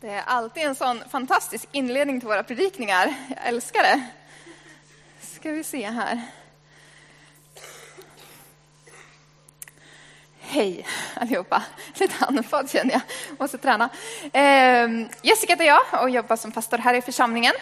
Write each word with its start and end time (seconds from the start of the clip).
Det 0.00 0.10
är 0.10 0.22
alltid 0.26 0.62
en 0.62 0.74
sån 0.74 1.02
fantastisk 1.08 1.68
inledning 1.72 2.20
till 2.20 2.28
våra 2.28 2.42
predikningar. 2.42 3.14
Jag 3.28 3.46
älskar 3.46 3.82
det. 3.82 4.02
Ska 5.20 5.50
vi 5.50 5.64
se 5.64 5.90
här. 5.90 6.22
Hej 10.40 10.86
allihopa. 11.14 11.62
Lite 11.94 12.24
andfådd 12.24 12.70
känner 12.70 12.92
jag. 12.92 13.00
Måste 13.38 13.58
träna. 13.58 13.88
Ehm, 14.32 15.08
Jessica 15.22 15.52
heter 15.52 15.64
jag 15.64 16.02
och 16.02 16.10
jobbar 16.10 16.36
som 16.36 16.52
pastor 16.52 16.78
här 16.78 16.94
i 16.94 17.02
församlingen. 17.02 17.54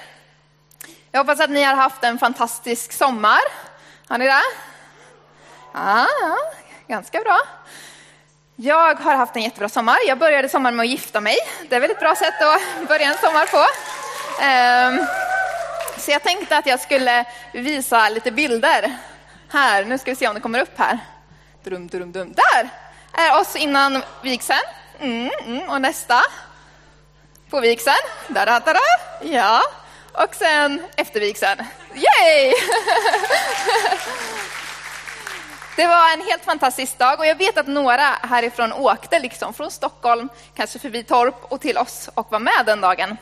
Jag 1.12 1.20
hoppas 1.20 1.40
att 1.40 1.50
ni 1.50 1.62
har 1.62 1.74
haft 1.74 2.04
en 2.04 2.18
fantastisk 2.18 2.92
sommar. 2.92 3.40
Har 4.08 4.18
ni 4.18 4.24
det? 4.24 4.42
Ja, 5.72 6.06
ah, 6.22 6.36
ganska 6.88 7.20
bra. 7.20 7.38
Jag 8.58 8.94
har 8.94 9.16
haft 9.16 9.36
en 9.36 9.42
jättebra 9.42 9.68
sommar. 9.68 9.96
Jag 10.06 10.18
började 10.18 10.48
sommaren 10.48 10.76
med 10.76 10.84
att 10.84 10.90
gifta 10.90 11.20
mig. 11.20 11.36
Det 11.68 11.76
är 11.76 11.80
väl 11.80 11.90
ett 11.90 12.00
bra 12.00 12.14
sätt 12.14 12.42
att 12.42 12.88
börja 12.88 13.06
en 13.06 13.18
sommar 13.18 13.46
på. 13.46 13.64
Ehm, 14.42 15.06
så 15.98 16.10
jag 16.10 16.22
tänkte 16.22 16.56
att 16.56 16.66
jag 16.66 16.80
skulle 16.80 17.24
visa 17.52 18.08
lite 18.08 18.30
bilder. 18.30 18.96
Här, 19.52 19.84
nu 19.84 19.98
ska 19.98 20.10
vi 20.10 20.16
se 20.16 20.28
om 20.28 20.34
det 20.34 20.40
kommer 20.40 20.60
upp 20.60 20.78
här. 20.78 20.98
Drum, 21.64 21.88
drum, 21.88 22.12
drum. 22.12 22.32
Där 22.32 22.68
är 23.12 23.40
oss 23.40 23.56
innan 23.56 24.02
vigseln. 24.22 24.58
Mm, 25.00 25.30
mm. 25.46 25.68
Och 25.68 25.80
nästa 25.80 26.22
på 27.50 27.60
vigseln. 27.60 27.96
Där, 28.28 28.46
där, 28.46 28.60
där. 28.60 29.34
Ja. 29.34 29.62
Och 30.12 30.34
sen 30.34 30.82
efter 30.96 31.20
vigseln. 31.20 31.64
Yay! 31.94 32.54
Det 35.76 35.86
var 35.86 36.12
en 36.12 36.20
helt 36.20 36.44
fantastisk 36.44 36.98
dag 36.98 37.18
och 37.18 37.26
jag 37.26 37.34
vet 37.34 37.58
att 37.58 37.66
några 37.66 38.02
härifrån 38.02 38.72
åkte 38.72 39.18
liksom 39.18 39.54
från 39.54 39.70
Stockholm, 39.70 40.28
kanske 40.54 40.78
förbi 40.78 41.04
Torp 41.04 41.34
och 41.52 41.60
till 41.60 41.78
oss 41.78 42.10
och 42.14 42.32
var 42.32 42.38
med 42.38 42.66
den 42.66 42.80
dagen. 42.80 43.16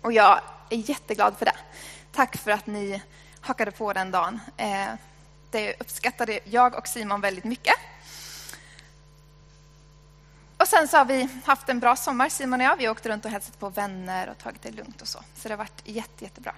Och 0.00 0.12
jag 0.12 0.40
är 0.70 0.76
jätteglad 0.76 1.34
för 1.38 1.44
det. 1.44 1.56
Tack 2.12 2.36
för 2.36 2.50
att 2.50 2.66
ni 2.66 3.02
hakade 3.40 3.70
på 3.70 3.92
den 3.92 4.10
dagen. 4.10 4.40
Eh, 4.56 4.88
det 5.50 5.74
uppskattade 5.80 6.40
jag 6.44 6.74
och 6.74 6.88
Simon 6.88 7.20
väldigt 7.20 7.44
mycket. 7.44 7.74
Och 10.56 10.68
sen 10.68 10.88
så 10.88 10.96
har 10.96 11.04
vi 11.04 11.28
haft 11.44 11.68
en 11.68 11.80
bra 11.80 11.96
sommar, 11.96 12.28
Simon 12.28 12.60
och 12.60 12.66
jag. 12.66 12.76
Vi 12.76 12.88
åkte 12.88 13.08
runt 13.08 13.24
och 13.24 13.30
hälsat 13.30 13.58
på 13.58 13.68
vänner 13.68 14.28
och 14.30 14.38
tagit 14.38 14.62
det 14.62 14.70
lugnt 14.70 15.02
och 15.02 15.08
så. 15.08 15.18
Så 15.18 15.48
det 15.48 15.54
har 15.54 15.58
varit 15.58 15.82
jätte, 15.84 16.24
jättebra. 16.24 16.54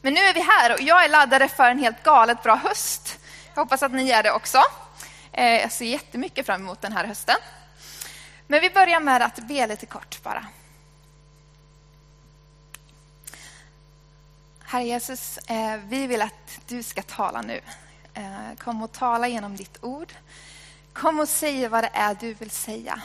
Men 0.00 0.14
nu 0.14 0.20
är 0.20 0.34
vi 0.34 0.40
här 0.40 0.72
och 0.72 0.80
jag 0.80 1.04
är 1.04 1.08
laddad 1.08 1.50
för 1.50 1.70
en 1.70 1.78
helt 1.78 2.02
galet 2.02 2.42
bra 2.42 2.54
höst. 2.54 3.18
Jag 3.54 3.62
hoppas 3.62 3.82
att 3.82 3.92
ni 3.92 4.10
är 4.10 4.22
det 4.22 4.32
också. 4.32 4.58
Eh, 5.32 5.60
jag 5.60 5.72
ser 5.72 5.84
jättemycket 5.84 6.46
fram 6.46 6.60
emot 6.60 6.80
den 6.80 6.92
här 6.92 7.04
hösten. 7.04 7.36
Men 8.46 8.60
vi 8.60 8.70
börjar 8.70 9.00
med 9.00 9.22
att 9.22 9.36
be 9.36 9.66
lite 9.66 9.86
kort 9.86 10.22
bara. 10.22 10.46
Herre 14.64 14.84
Jesus, 14.84 15.38
eh, 15.38 15.76
vi 15.76 16.06
vill 16.06 16.22
att 16.22 16.60
du 16.66 16.82
ska 16.82 17.02
tala 17.02 17.42
nu. 17.42 17.60
Eh, 18.14 18.56
kom 18.58 18.82
och 18.82 18.92
tala 18.92 19.28
genom 19.28 19.56
ditt 19.56 19.78
ord. 19.80 20.12
Kom 20.92 21.20
och 21.20 21.28
säg 21.28 21.68
vad 21.68 21.84
det 21.84 21.90
är 21.92 22.14
du 22.14 22.34
vill 22.34 22.50
säga. 22.50 23.02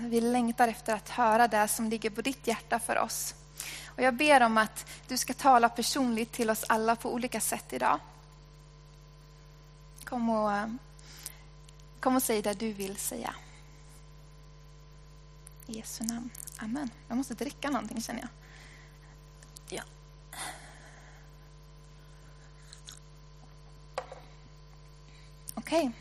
Vi 0.00 0.20
längtar 0.20 0.68
efter 0.68 0.94
att 0.94 1.08
höra 1.08 1.48
det 1.48 1.68
som 1.68 1.88
ligger 1.88 2.10
på 2.10 2.22
ditt 2.22 2.46
hjärta 2.46 2.78
för 2.78 2.98
oss. 2.98 3.34
Och 3.86 4.02
jag 4.02 4.14
ber 4.14 4.42
om 4.42 4.58
att 4.58 4.86
du 5.08 5.16
ska 5.16 5.34
tala 5.34 5.68
personligt 5.68 6.32
till 6.32 6.50
oss 6.50 6.64
alla 6.68 6.96
på 6.96 7.12
olika 7.12 7.40
sätt 7.40 7.72
idag. 7.72 8.00
Kom 10.08 10.30
och, 10.30 10.52
eh, 10.52 10.66
kom 12.00 12.16
och 12.16 12.22
säg 12.22 12.42
det 12.42 12.54
du 12.54 12.72
vill 12.72 12.96
säga. 12.96 13.34
I 15.66 15.76
Jesu 15.76 16.04
namn. 16.04 16.30
Amen. 16.56 16.90
Jag 17.08 17.16
måste 17.16 17.34
dricka 17.34 17.70
någonting 17.70 18.02
känner 18.02 18.20
jag. 18.20 18.28
Ja. 19.68 19.82
Okej. 25.54 25.80
Okay. 25.80 25.92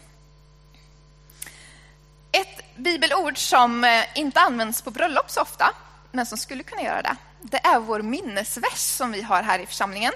Ett 2.42 2.76
bibelord 2.76 3.38
som 3.38 3.84
eh, 3.84 4.04
inte 4.16 4.40
används 4.40 4.82
på 4.82 4.92
bröllop 4.92 5.32
så 5.32 5.42
ofta, 5.42 5.76
men 6.12 6.26
som 6.26 6.38
skulle 6.38 6.64
kunna 6.64 6.82
göra 6.82 7.02
det, 7.02 7.16
det 7.42 7.58
är 7.58 7.80
vår 7.80 8.02
minnesvers 8.02 8.80
som 8.80 9.12
vi 9.12 9.22
har 9.22 9.44
här 9.44 9.60
i 9.60 9.66
församlingen. 9.66 10.14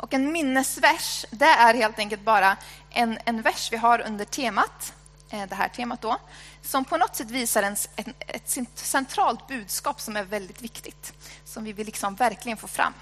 Och 0.00 0.14
en 0.14 0.32
minnesvers, 0.32 1.26
det 1.30 1.44
är 1.44 1.74
helt 1.74 1.98
enkelt 1.98 2.22
bara 2.22 2.56
en, 2.90 3.18
en 3.24 3.42
vers 3.42 3.72
vi 3.72 3.76
har 3.76 4.00
under 4.00 4.24
temat, 4.24 4.92
eh, 5.30 5.46
det 5.48 5.54
här 5.54 5.68
temat 5.68 6.00
då, 6.00 6.18
som 6.62 6.84
på 6.84 6.96
något 6.96 7.16
sätt 7.16 7.30
visar 7.30 7.62
en, 7.62 7.76
ett, 7.96 8.56
ett 8.56 8.68
centralt 8.74 9.48
budskap 9.48 10.00
som 10.00 10.16
är 10.16 10.24
väldigt 10.24 10.62
viktigt, 10.62 11.12
som 11.44 11.64
vi 11.64 11.72
vill 11.72 11.86
liksom 11.86 12.14
verkligen 12.14 12.56
få 12.58 12.68
fram. 12.68 12.94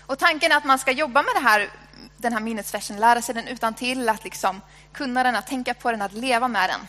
Och 0.00 0.18
tanken 0.18 0.52
är 0.52 0.56
att 0.56 0.64
man 0.64 0.78
ska 0.78 0.90
jobba 0.90 1.22
med 1.22 1.34
det 1.34 1.48
här, 1.48 1.70
den 2.16 2.32
här 2.32 2.40
minnesversen, 2.40 3.00
lära 3.00 3.22
sig 3.22 3.34
den 3.34 3.48
utan 3.48 3.74
till 3.74 4.08
att 4.08 4.24
liksom 4.24 4.60
kunna 4.92 5.22
den, 5.22 5.36
att 5.36 5.46
tänka 5.46 5.74
på 5.74 5.90
den, 5.90 6.02
att 6.02 6.12
leva 6.12 6.48
med 6.48 6.70
den. 6.70 6.80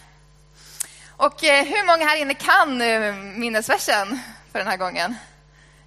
Och 1.08 1.44
eh, 1.44 1.66
hur 1.66 1.86
många 1.86 2.06
här 2.06 2.18
inne 2.18 2.34
kan 2.34 2.82
eh, 2.82 3.14
minnesversen 3.14 4.20
för 4.52 4.60
den 4.60 4.68
här 4.68 4.78
gången? 4.78 5.16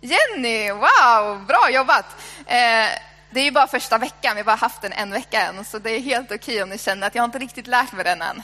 Jenny, 0.03 0.71
wow, 0.71 1.45
bra 1.47 1.71
jobbat! 1.71 2.07
Eh, 2.39 2.89
det 3.31 3.41
är 3.41 3.45
ju 3.45 3.51
bara 3.51 3.67
första 3.67 3.99
veckan, 3.99 4.37
vi 4.37 4.41
har 4.41 4.45
bara 4.45 4.57
haft 4.57 4.83
den 4.83 4.93
en 4.93 5.11
vecka 5.11 5.43
än, 5.43 5.65
så 5.65 5.79
det 5.79 5.91
är 5.91 6.01
helt 6.01 6.33
okej 6.33 6.63
om 6.63 6.69
ni 6.69 6.79
känner 6.79 7.07
att 7.07 7.15
jag 7.15 7.25
inte 7.25 7.39
riktigt 7.39 7.67
lärt 7.67 7.93
mig 7.93 8.05
den 8.05 8.23
än. 8.23 8.43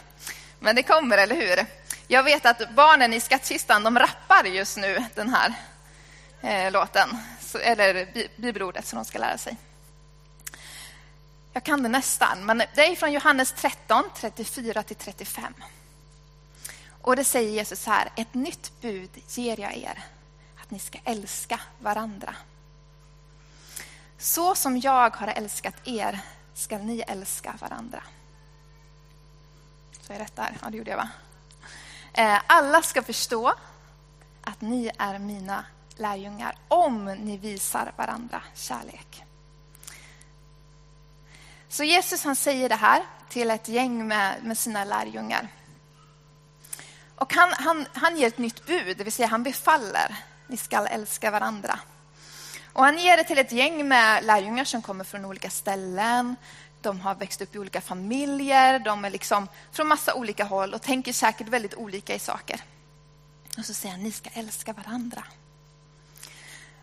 Men 0.60 0.76
det 0.76 0.82
kommer, 0.82 1.18
eller 1.18 1.34
hur? 1.34 1.66
Jag 2.08 2.22
vet 2.22 2.46
att 2.46 2.70
barnen 2.70 3.12
i 3.12 3.20
skattkistan, 3.20 3.84
de 3.84 3.98
rappar 3.98 4.44
just 4.44 4.76
nu 4.76 5.04
den 5.14 5.34
här 5.34 5.54
eh, 6.40 6.72
låten, 6.72 7.18
så, 7.40 7.58
eller 7.58 8.08
bibelordet 8.36 8.86
som 8.86 8.96
de 8.96 9.04
ska 9.04 9.18
lära 9.18 9.38
sig. 9.38 9.56
Jag 11.52 11.62
kan 11.62 11.82
det 11.82 11.88
nästan, 11.88 12.46
men 12.46 12.58
det 12.74 12.86
är 12.86 12.96
från 12.96 13.12
Johannes 13.12 13.52
13, 13.52 14.04
34-35. 14.20 15.42
Och 17.02 17.16
det 17.16 17.24
säger 17.24 17.50
Jesus 17.50 17.86
här, 17.86 18.08
ett 18.16 18.34
nytt 18.34 18.72
bud 18.80 19.10
ger 19.28 19.60
jag 19.60 19.76
er 19.76 20.04
att 20.66 20.70
ni 20.70 20.78
ska 20.78 20.98
älska 21.04 21.60
varandra. 21.78 22.34
Så 24.18 24.54
som 24.54 24.78
jag 24.78 25.16
har 25.16 25.28
älskat 25.28 25.74
er 25.84 26.20
ska 26.54 26.78
ni 26.78 27.04
älska 27.08 27.54
varandra. 27.60 28.02
Så 30.00 30.12
är 30.12 30.18
rätt 30.18 30.36
där? 30.36 30.56
Ja, 30.62 30.70
det 30.70 30.76
gjorde 30.76 30.90
jag 30.90 30.96
va? 30.96 31.08
Eh, 32.12 32.40
alla 32.46 32.82
ska 32.82 33.02
förstå 33.02 33.54
att 34.42 34.60
ni 34.60 34.90
är 34.98 35.18
mina 35.18 35.64
lärjungar 35.96 36.56
om 36.68 37.04
ni 37.04 37.36
visar 37.36 37.92
varandra 37.96 38.42
kärlek. 38.54 39.24
Så 41.68 41.84
Jesus 41.84 42.24
han 42.24 42.36
säger 42.36 42.68
det 42.68 42.74
här 42.74 43.02
till 43.28 43.50
ett 43.50 43.68
gäng 43.68 44.08
med, 44.08 44.44
med 44.44 44.58
sina 44.58 44.84
lärjungar. 44.84 45.48
Och 47.14 47.34
han, 47.34 47.52
han, 47.52 47.86
han 47.92 48.16
ger 48.16 48.26
ett 48.26 48.38
nytt 48.38 48.66
bud, 48.66 48.96
det 48.96 49.04
vill 49.04 49.12
säga 49.12 49.28
han 49.28 49.42
befaller 49.42 50.16
ni 50.46 50.56
ska 50.56 50.86
älska 50.86 51.30
varandra. 51.30 51.78
Och 52.72 52.84
han 52.84 52.98
ger 52.98 53.16
det 53.16 53.24
till 53.24 53.38
ett 53.38 53.52
gäng 53.52 53.88
med 53.88 54.24
lärjungar 54.24 54.64
som 54.64 54.82
kommer 54.82 55.04
från 55.04 55.24
olika 55.24 55.50
ställen. 55.50 56.36
De 56.80 57.00
har 57.00 57.14
växt 57.14 57.40
upp 57.42 57.54
i 57.54 57.58
olika 57.58 57.80
familjer, 57.80 58.78
de 58.78 59.04
är 59.04 59.10
liksom 59.10 59.48
från 59.72 59.88
massa 59.88 60.14
olika 60.14 60.44
håll 60.44 60.74
och 60.74 60.82
tänker 60.82 61.12
säkert 61.12 61.48
väldigt 61.48 61.74
olika 61.74 62.14
i 62.14 62.18
saker. 62.18 62.60
Och 63.58 63.64
så 63.64 63.74
säger 63.74 63.94
han, 63.94 64.02
ni 64.02 64.12
ska 64.12 64.30
älska 64.32 64.72
varandra. 64.72 65.24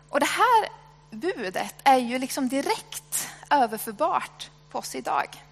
Och 0.08 0.20
det 0.20 0.26
här 0.26 0.68
budet 1.10 1.74
är 1.84 1.98
ju 1.98 2.18
liksom 2.18 2.48
direkt 2.48 3.28
överförbart 3.50 4.50
på 4.70 4.78
oss 4.78 4.94
idag. 4.94 5.42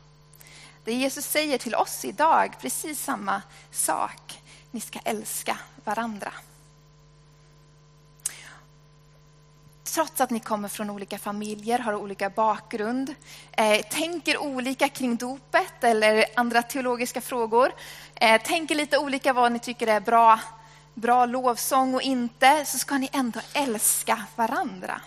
Det 0.84 0.92
Jesus 0.92 1.24
säger 1.26 1.58
till 1.58 1.74
oss 1.74 2.04
idag, 2.04 2.54
precis 2.60 3.02
samma 3.02 3.42
sak. 3.70 4.42
Ni 4.70 4.80
ska 4.80 4.98
älska 5.04 5.58
varandra. 5.84 6.32
Trots 9.92 10.20
att 10.20 10.30
ni 10.30 10.40
kommer 10.40 10.68
från 10.68 10.90
olika 10.90 11.18
familjer, 11.18 11.78
har 11.78 11.94
olika 11.94 12.30
bakgrund, 12.30 13.14
eh, 13.52 13.86
tänker 13.86 14.38
olika 14.38 14.88
kring 14.88 15.16
dopet 15.16 15.84
eller 15.84 16.24
andra 16.36 16.62
teologiska 16.62 17.20
frågor, 17.20 17.72
eh, 18.14 18.42
tänker 18.42 18.74
lite 18.74 18.98
olika 18.98 19.32
vad 19.32 19.52
ni 19.52 19.58
tycker 19.58 19.86
är 19.86 20.00
bra, 20.00 20.40
bra 20.94 21.26
lovsång 21.26 21.94
och 21.94 22.02
inte, 22.02 22.64
så 22.64 22.78
ska 22.78 22.98
ni 22.98 23.08
ändå 23.12 23.40
älska 23.52 24.24
varandra. 24.36 25.00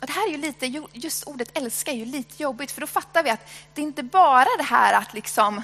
Och 0.00 0.06
det 0.06 0.12
här 0.12 0.28
är 0.28 0.32
ju 0.32 0.38
lite, 0.38 0.66
just 0.92 1.24
ordet 1.24 1.58
älska 1.58 1.90
är 1.90 1.96
ju 1.96 2.04
lite 2.04 2.42
jobbigt, 2.42 2.70
för 2.70 2.80
då 2.80 2.86
fattar 2.86 3.22
vi 3.22 3.30
att 3.30 3.46
det 3.74 3.80
är 3.80 3.86
inte 3.86 4.02
bara 4.02 4.48
det 4.58 4.64
här 4.64 4.94
att 4.94 5.14
liksom 5.14 5.62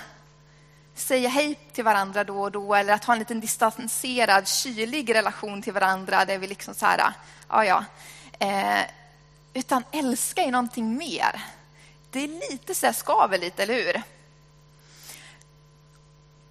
säga 1.01 1.29
hej 1.29 1.55
till 1.73 1.85
varandra 1.85 2.25
då 2.25 2.43
och 2.43 2.53
då 2.53 2.75
eller 2.75 2.93
att 2.93 3.05
ha 3.05 3.13
en 3.13 3.19
liten 3.19 3.41
distanserad, 3.41 4.49
kylig 4.49 5.15
relation 5.15 5.63
till 5.63 5.73
varandra 5.73 6.25
där 6.25 6.39
vi 6.39 6.47
liksom 6.47 6.75
så 6.75 6.87
här, 6.87 7.13
ja 7.49 7.65
ja. 7.65 7.85
Eh, 8.39 8.81
utan 9.55 9.85
älska 9.93 10.43
är 10.43 10.51
någonting 10.51 10.97
mer. 10.97 11.43
Det 12.11 12.25
är 12.25 12.51
lite 12.51 12.75
så 12.75 12.87
här 12.87 12.93
skaver 12.93 13.39
lite, 13.39 13.63
eller 13.63 13.75
hur? 13.75 14.03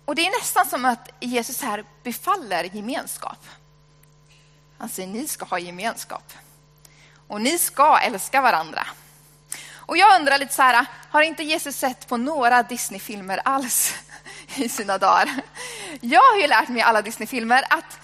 Och 0.06 0.16
det 0.16 0.28
är 0.28 0.40
nästan 0.40 0.66
som 0.66 0.86
att 0.86 1.10
Jesus 1.20 1.62
här 1.62 1.86
befaller 2.04 2.64
gemenskap. 2.76 3.48
Han 4.78 4.90
säger 4.90 5.10
ni 5.10 5.28
ska 5.28 5.46
ha 5.46 5.60
gemenskap. 5.60 6.34
Och 7.28 7.42
ni 7.42 7.58
ska 7.58 8.00
älska 8.00 8.42
varandra. 8.42 8.88
Och 9.74 9.98
jag 9.98 10.20
undrar 10.20 10.38
lite 10.38 10.54
så 10.54 10.62
här, 10.62 10.86
har 11.10 11.22
inte 11.22 11.44
Jesus 11.44 11.76
sett 11.76 12.08
på 12.08 12.18
några 12.18 12.64
Disney-filmer 12.64 13.42
alls 13.46 13.94
i 14.56 14.70
sina 14.70 14.98
dagar? 14.98 15.42
Jag 16.02 16.22
har 16.22 16.38
ju 16.42 16.48
lärt 16.48 16.70
mig 16.70 16.78
i 16.78 16.82
alla 16.82 17.02
Disney-filmer 17.02 17.64
att 17.70 18.00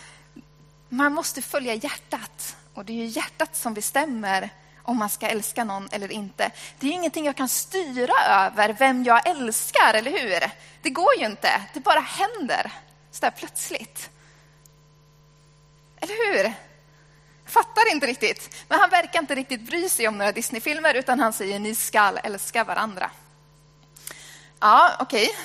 man 0.90 1.14
måste 1.14 1.42
följa 1.42 1.74
hjärtat. 1.74 2.56
Och 2.74 2.86
det 2.86 2.94
är 2.94 2.98
ju 2.98 3.06
hjärtat 3.06 3.56
som 3.56 3.74
bestämmer 3.74 4.50
om 4.84 4.98
man 4.98 5.10
ska 5.10 5.28
älska 5.28 5.64
någon 5.64 5.90
eller 5.92 6.12
inte. 6.12 6.52
Det 6.80 6.88
är 6.88 6.92
ingenting 6.92 7.26
jag 7.26 7.36
kan 7.36 7.50
styra 7.50 8.14
över 8.30 8.74
vem 8.74 9.04
jag 9.04 9.28
älskar, 9.28 9.94
eller 9.94 10.12
hur? 10.12 10.52
Det 10.82 10.90
går 10.90 11.16
ju 11.20 11.26
inte. 11.26 11.62
Det 11.74 11.80
bara 11.80 12.00
händer 12.00 12.72
så 13.12 13.22
där 13.22 13.32
plötsligt. 13.32 14.10
Eller 16.00 16.34
hur? 16.34 16.54
Fattar 17.46 17.92
inte 17.92 18.08
riktigt. 18.08 18.66
Men 18.68 18.80
han 18.80 18.90
verkar 18.90 19.20
inte 19.20 19.36
riktigt 19.36 19.62
bry 19.62 19.90
sig 19.90 20.08
om 20.08 20.18
några 20.18 20.32
Disneyfilmer 20.32 20.94
utan 20.94 21.20
han 21.20 21.34
säger 21.34 21.60
ni 21.60 21.76
ska 21.76 22.18
älska 22.24 22.64
varandra. 22.64 23.12
Ja, 24.60 24.98
okej. 25.00 25.24
Okay. 25.24 25.36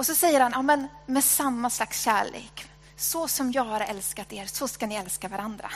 Och 0.00 0.06
så 0.06 0.14
säger 0.14 0.40
han, 0.40 0.52
ja, 0.54 0.62
men 0.62 0.88
med 1.06 1.24
samma 1.24 1.70
slags 1.70 2.00
kärlek. 2.00 2.66
Så 2.96 3.28
som 3.28 3.52
jag 3.52 3.64
har 3.64 3.80
älskat 3.80 4.32
er, 4.32 4.46
så 4.46 4.68
ska 4.68 4.86
ni 4.86 4.94
älska 4.94 5.28
varandra. 5.28 5.70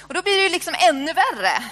Och 0.00 0.14
då 0.14 0.22
blir 0.22 0.36
det 0.36 0.42
ju 0.42 0.48
liksom 0.48 0.74
ännu 0.88 1.12
värre. 1.12 1.64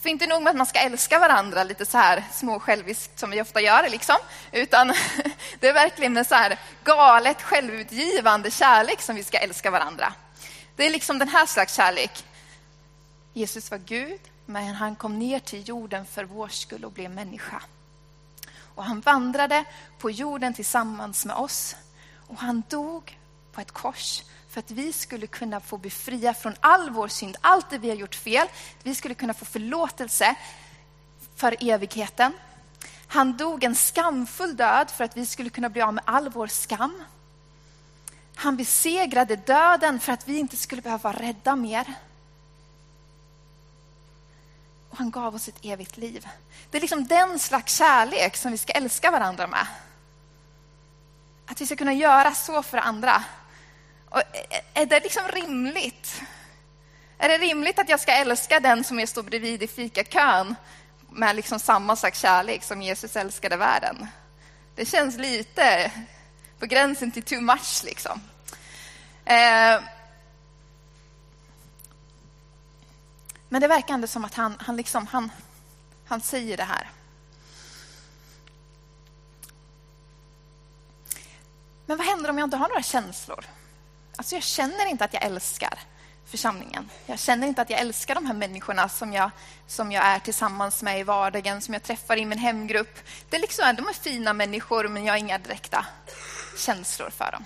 För 0.00 0.08
inte 0.08 0.26
nog 0.26 0.42
med 0.42 0.50
att 0.50 0.56
man 0.56 0.66
ska 0.66 0.78
älska 0.78 1.18
varandra 1.18 1.64
lite 1.64 1.86
så 1.86 1.98
här 1.98 2.24
småsjälviskt 2.32 3.18
som 3.18 3.30
vi 3.30 3.42
ofta 3.42 3.60
gör, 3.60 3.88
liksom, 3.88 4.16
utan 4.52 4.88
det 5.60 5.68
är 5.68 5.72
verkligen 5.72 6.12
med 6.12 6.26
så 6.26 6.34
här 6.34 6.58
galet 6.84 7.42
självutgivande 7.42 8.50
kärlek 8.50 9.02
som 9.02 9.16
vi 9.16 9.24
ska 9.24 9.38
älska 9.38 9.70
varandra. 9.70 10.12
Det 10.76 10.86
är 10.86 10.90
liksom 10.90 11.18
den 11.18 11.28
här 11.28 11.46
slags 11.46 11.74
kärlek. 11.74 12.24
Jesus 13.32 13.70
var 13.70 13.78
Gud, 13.78 14.20
men 14.46 14.74
han 14.74 14.96
kom 14.96 15.18
ner 15.18 15.38
till 15.38 15.68
jorden 15.68 16.06
för 16.06 16.24
vår 16.24 16.48
skull 16.48 16.84
och 16.84 16.92
blev 16.92 17.10
människa. 17.10 17.62
Och 18.74 18.84
han 18.84 19.00
vandrade 19.00 19.64
på 19.98 20.10
jorden 20.10 20.54
tillsammans 20.54 21.24
med 21.24 21.36
oss 21.36 21.76
och 22.28 22.38
han 22.38 22.62
dog 22.68 23.18
på 23.52 23.60
ett 23.60 23.72
kors 23.72 24.22
för 24.48 24.58
att 24.58 24.70
vi 24.70 24.92
skulle 24.92 25.26
kunna 25.26 25.60
få 25.60 25.76
befria 25.78 26.34
från 26.34 26.54
all 26.60 26.90
vår 26.90 27.08
synd, 27.08 27.36
allt 27.40 27.70
det 27.70 27.78
vi 27.78 27.88
har 27.88 27.96
gjort 27.96 28.14
fel. 28.14 28.48
Vi 28.82 28.94
skulle 28.94 29.14
kunna 29.14 29.34
få 29.34 29.44
förlåtelse 29.44 30.34
för 31.36 31.56
evigheten. 31.60 32.32
Han 33.06 33.36
dog 33.36 33.64
en 33.64 33.74
skamfull 33.74 34.56
död 34.56 34.90
för 34.90 35.04
att 35.04 35.16
vi 35.16 35.26
skulle 35.26 35.50
kunna 35.50 35.68
bli 35.68 35.82
av 35.82 35.94
med 35.94 36.04
all 36.06 36.28
vår 36.28 36.46
skam. 36.46 37.02
Han 38.34 38.56
besegrade 38.56 39.36
döden 39.36 40.00
för 40.00 40.12
att 40.12 40.28
vi 40.28 40.38
inte 40.38 40.56
skulle 40.56 40.82
behöva 40.82 41.12
vara 41.12 41.22
rädda 41.22 41.56
mer. 41.56 41.94
Och 44.94 44.98
han 44.98 45.10
gav 45.10 45.34
oss 45.34 45.48
ett 45.48 45.58
evigt 45.62 45.96
liv. 45.96 46.28
Det 46.70 46.76
är 46.76 46.80
liksom 46.80 47.06
den 47.06 47.38
slags 47.38 47.76
kärlek 47.76 48.36
som 48.36 48.52
vi 48.52 48.58
ska 48.58 48.72
älska 48.72 49.10
varandra 49.10 49.46
med. 49.46 49.66
Att 51.46 51.60
vi 51.60 51.66
ska 51.66 51.76
kunna 51.76 51.92
göra 51.92 52.34
så 52.34 52.62
för 52.62 52.78
andra. 52.78 53.24
Och 54.08 54.22
är 54.74 54.86
det 54.86 55.00
liksom 55.00 55.28
rimligt? 55.28 56.22
Är 57.18 57.28
det 57.28 57.38
rimligt 57.38 57.78
att 57.78 57.88
jag 57.88 58.00
ska 58.00 58.12
älska 58.12 58.60
den 58.60 58.84
som 58.84 58.98
jag 58.98 59.08
står 59.08 59.22
bredvid 59.22 59.62
i 59.62 59.66
fikakön 59.66 60.54
med 61.10 61.36
liksom 61.36 61.58
samma 61.60 61.96
slags 61.96 62.20
kärlek 62.20 62.62
som 62.62 62.82
Jesus 62.82 63.16
älskade 63.16 63.56
världen? 63.56 64.06
Det 64.74 64.86
känns 64.86 65.16
lite 65.16 65.90
på 66.58 66.66
gränsen 66.66 67.10
till 67.10 67.22
too 67.22 67.40
much. 67.40 67.82
Liksom. 67.84 68.20
Eh, 69.24 69.80
men 73.54 73.60
det 73.60 73.68
verkar 73.68 73.94
ändå 73.94 74.06
som 74.06 74.24
att 74.24 74.34
han, 74.34 74.56
han, 74.58 74.76
liksom, 74.76 75.06
han, 75.06 75.30
han 76.06 76.20
säger 76.20 76.56
det 76.56 76.64
här. 76.64 76.90
Men 81.86 81.96
vad 81.96 82.06
händer 82.06 82.30
om 82.30 82.38
jag 82.38 82.46
inte 82.46 82.56
har 82.56 82.68
några 82.68 82.82
känslor? 82.82 83.44
Alltså 84.16 84.34
jag 84.34 84.42
känner 84.42 84.86
inte 84.86 85.04
att 85.04 85.14
jag 85.14 85.22
älskar 85.22 85.78
församlingen. 86.26 86.90
Jag 87.06 87.18
känner 87.18 87.46
inte 87.46 87.62
att 87.62 87.70
jag 87.70 87.80
älskar 87.80 88.14
de 88.14 88.26
här 88.26 88.34
människorna 88.34 88.88
som 88.88 89.12
jag, 89.12 89.30
som 89.66 89.92
jag 89.92 90.04
är 90.04 90.18
tillsammans 90.18 90.82
med 90.82 91.00
i 91.00 91.02
vardagen, 91.02 91.60
som 91.60 91.74
jag 91.74 91.82
träffar 91.82 92.16
i 92.16 92.24
min 92.26 92.38
hemgrupp. 92.38 92.98
Det 93.28 93.36
är 93.36 93.40
liksom, 93.40 93.76
de 93.76 93.88
är 93.88 93.92
fina 93.92 94.32
människor, 94.32 94.88
men 94.88 95.04
jag 95.04 95.12
har 95.12 95.18
inga 95.18 95.38
direkta 95.38 95.86
känslor 96.56 97.10
för 97.10 97.32
dem. 97.32 97.44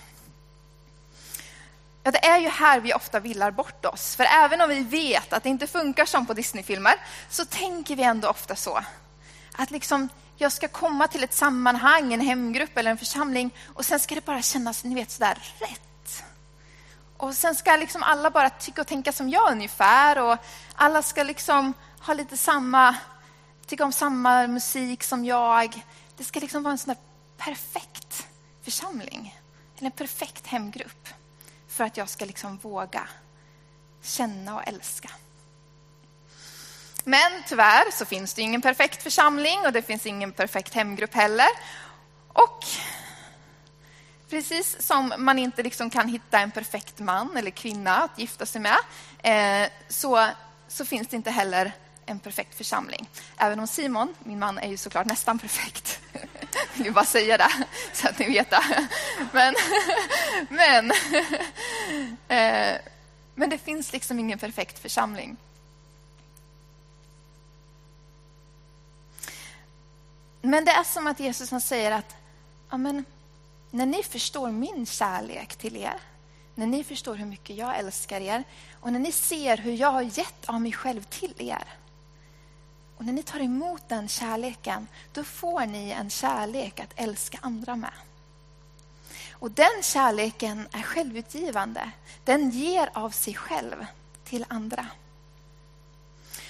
Ja, 2.02 2.10
det 2.10 2.26
är 2.26 2.38
ju 2.38 2.48
här 2.48 2.80
vi 2.80 2.94
ofta 2.94 3.20
villar 3.20 3.50
bort 3.50 3.84
oss. 3.84 4.16
För 4.16 4.24
även 4.24 4.60
om 4.60 4.68
vi 4.68 4.82
vet 4.82 5.32
att 5.32 5.42
det 5.42 5.48
inte 5.48 5.66
funkar 5.66 6.04
som 6.04 6.26
på 6.26 6.34
Disneyfilmer 6.34 6.94
så 7.28 7.44
tänker 7.44 7.96
vi 7.96 8.02
ändå 8.02 8.28
ofta 8.28 8.56
så. 8.56 8.80
Att 9.56 9.70
liksom, 9.70 10.08
jag 10.36 10.52
ska 10.52 10.68
komma 10.68 11.08
till 11.08 11.24
ett 11.24 11.34
sammanhang, 11.34 12.12
en 12.12 12.20
hemgrupp 12.20 12.78
eller 12.78 12.90
en 12.90 12.98
församling 12.98 13.54
och 13.74 13.84
sen 13.84 14.00
ska 14.00 14.14
det 14.14 14.24
bara 14.24 14.42
kännas 14.42 14.84
ni 14.84 14.94
vet, 14.94 15.10
sådär 15.10 15.38
rätt. 15.58 16.24
Och 17.16 17.34
sen 17.34 17.54
ska 17.54 17.76
liksom 17.76 18.02
alla 18.02 18.30
bara 18.30 18.50
tycka 18.50 18.80
och 18.80 18.86
tänka 18.86 19.12
som 19.12 19.28
jag 19.28 19.52
ungefär 19.52 20.18
och 20.18 20.36
alla 20.74 21.02
ska 21.02 21.22
liksom 21.22 21.74
ha 22.00 22.14
lite 22.14 22.36
samma, 22.36 22.96
tycka 23.66 23.84
om 23.84 23.92
samma 23.92 24.46
musik 24.46 25.02
som 25.02 25.24
jag. 25.24 25.84
Det 26.16 26.24
ska 26.24 26.40
liksom 26.40 26.62
vara 26.62 26.72
en 26.72 26.78
sån 26.78 26.94
där 26.94 27.02
perfekt 27.44 28.26
församling. 28.62 29.38
Eller 29.78 29.86
en 29.86 29.92
perfekt 29.92 30.46
hemgrupp. 30.46 31.08
För 31.78 31.84
att 31.84 31.96
jag 31.96 32.08
ska 32.08 32.24
liksom 32.24 32.56
våga 32.56 33.08
känna 34.02 34.54
och 34.54 34.68
älska. 34.68 35.10
Men 37.04 37.42
tyvärr 37.46 37.90
så 37.90 38.04
finns 38.04 38.34
det 38.34 38.42
ingen 38.42 38.62
perfekt 38.62 39.02
församling 39.02 39.58
och 39.66 39.72
det 39.72 39.82
finns 39.82 40.06
ingen 40.06 40.32
perfekt 40.32 40.74
hemgrupp 40.74 41.14
heller. 41.14 41.46
Och 42.28 42.64
precis 44.30 44.82
som 44.82 45.12
man 45.18 45.38
inte 45.38 45.62
liksom 45.62 45.90
kan 45.90 46.08
hitta 46.08 46.38
en 46.38 46.50
perfekt 46.50 46.98
man 46.98 47.36
eller 47.36 47.50
kvinna 47.50 48.02
att 48.02 48.18
gifta 48.18 48.46
sig 48.46 48.60
med 48.60 48.78
eh, 49.22 49.70
så, 49.88 50.28
så 50.68 50.84
finns 50.84 51.08
det 51.08 51.16
inte 51.16 51.30
heller 51.30 51.72
en 52.06 52.18
perfekt 52.18 52.54
församling. 52.54 53.08
Även 53.36 53.60
om 53.60 53.66
Simon, 53.66 54.14
min 54.18 54.38
man, 54.38 54.58
är 54.58 54.68
ju 54.68 54.76
såklart 54.76 55.06
nästan 55.06 55.38
perfekt. 55.38 56.00
Jag 56.78 56.84
vill 56.84 56.92
bara 56.92 57.04
säga 57.04 57.36
det, 57.36 57.66
så 57.92 58.08
att 58.08 58.18
ni 58.18 58.26
vet 58.26 58.50
det. 58.50 58.88
Men, 59.32 59.54
men, 60.48 60.90
eh, 62.28 62.80
men 63.34 63.50
det 63.50 63.58
finns 63.58 63.92
liksom 63.92 64.18
ingen 64.18 64.38
perfekt 64.38 64.78
församling. 64.78 65.36
Men 70.42 70.64
det 70.64 70.70
är 70.70 70.84
som 70.84 71.06
att 71.06 71.20
Jesus 71.20 71.50
han 71.50 71.60
säger 71.60 71.92
att 71.92 72.16
amen, 72.68 73.04
när 73.70 73.86
ni 73.86 74.02
förstår 74.02 74.50
min 74.50 74.86
kärlek 74.86 75.56
till 75.56 75.76
er, 75.76 76.00
när 76.54 76.66
ni 76.66 76.84
förstår 76.84 77.14
hur 77.14 77.26
mycket 77.26 77.56
jag 77.56 77.78
älskar 77.78 78.20
er 78.20 78.44
och 78.80 78.92
när 78.92 79.00
ni 79.00 79.12
ser 79.12 79.56
hur 79.56 79.72
jag 79.72 79.90
har 79.90 80.02
gett 80.02 80.44
av 80.46 80.60
mig 80.60 80.72
själv 80.72 81.02
till 81.02 81.34
er, 81.38 81.64
och 82.98 83.04
när 83.04 83.12
ni 83.12 83.22
tar 83.22 83.40
emot 83.40 83.82
den 83.88 84.08
kärleken, 84.08 84.86
då 85.12 85.24
får 85.24 85.66
ni 85.66 85.90
en 85.90 86.10
kärlek 86.10 86.80
att 86.80 86.92
älska 86.96 87.38
andra 87.42 87.76
med. 87.76 87.92
Och 89.32 89.50
den 89.50 89.82
kärleken 89.82 90.68
är 90.72 90.82
självutgivande. 90.82 91.90
Den 92.24 92.50
ger 92.50 92.90
av 92.92 93.10
sig 93.10 93.34
själv 93.34 93.86
till 94.24 94.44
andra. 94.48 94.86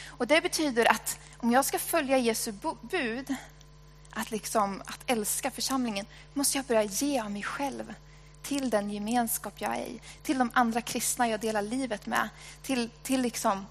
Och 0.07 0.26
Det 0.26 0.40
betyder 0.40 0.90
att 0.90 1.19
om 1.37 1.52
jag 1.52 1.64
ska 1.64 1.78
följa 1.78 2.19
Jesu 2.19 2.52
bud, 2.81 3.35
att, 4.11 4.31
liksom, 4.31 4.83
att 4.87 5.00
älska 5.07 5.50
församlingen, 5.50 6.07
måste 6.35 6.59
jag 6.59 6.64
börja 6.64 6.83
ge 6.83 7.21
av 7.21 7.31
mig 7.31 7.43
själv 7.43 7.95
till 8.43 8.71
den 8.71 8.90
gemenskap 8.90 9.55
jag 9.61 9.76
är 9.76 9.85
i, 9.85 10.00
till 10.23 10.38
de 10.38 10.50
andra 10.55 10.81
kristna 10.81 11.28
jag 11.28 11.40
delar 11.40 11.62
livet 11.62 12.07
med, 12.07 12.28
till, 12.62 12.90
till 13.02 13.21
liksom 13.21 13.67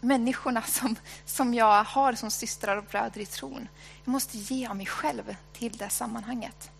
människorna 0.00 0.62
som, 0.62 0.96
som 1.24 1.54
jag 1.54 1.84
har 1.84 2.12
som 2.12 2.30
systrar 2.30 2.76
och 2.76 2.84
bröder 2.84 3.20
i 3.20 3.26
tron. 3.26 3.68
Jag 4.04 4.12
måste 4.12 4.38
ge 4.38 4.66
av 4.66 4.76
mig 4.76 4.86
själv 4.86 5.36
till 5.52 5.76
det 5.76 5.90
sammanhanget. 5.90 6.70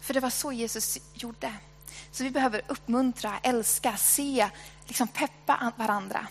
För 0.00 0.14
det 0.14 0.20
var 0.20 0.30
så 0.30 0.52
Jesus 0.52 0.98
gjorde. 1.14 1.54
Så 2.10 2.24
vi 2.24 2.30
behöver 2.30 2.62
uppmuntra, 2.66 3.38
älska, 3.42 3.96
se, 3.96 4.48
liksom 4.86 5.08
peppa 5.08 5.72
varandra. 5.76 6.26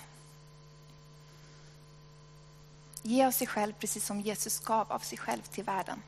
Ge 3.01 3.25
av 3.25 3.31
sig 3.31 3.47
själv 3.47 3.73
precis 3.73 4.05
som 4.05 4.21
Jesus 4.21 4.59
gav 4.59 4.91
av 4.91 4.99
sig 4.99 5.17
själv 5.17 5.41
till 5.41 5.63
världen. 5.63 6.01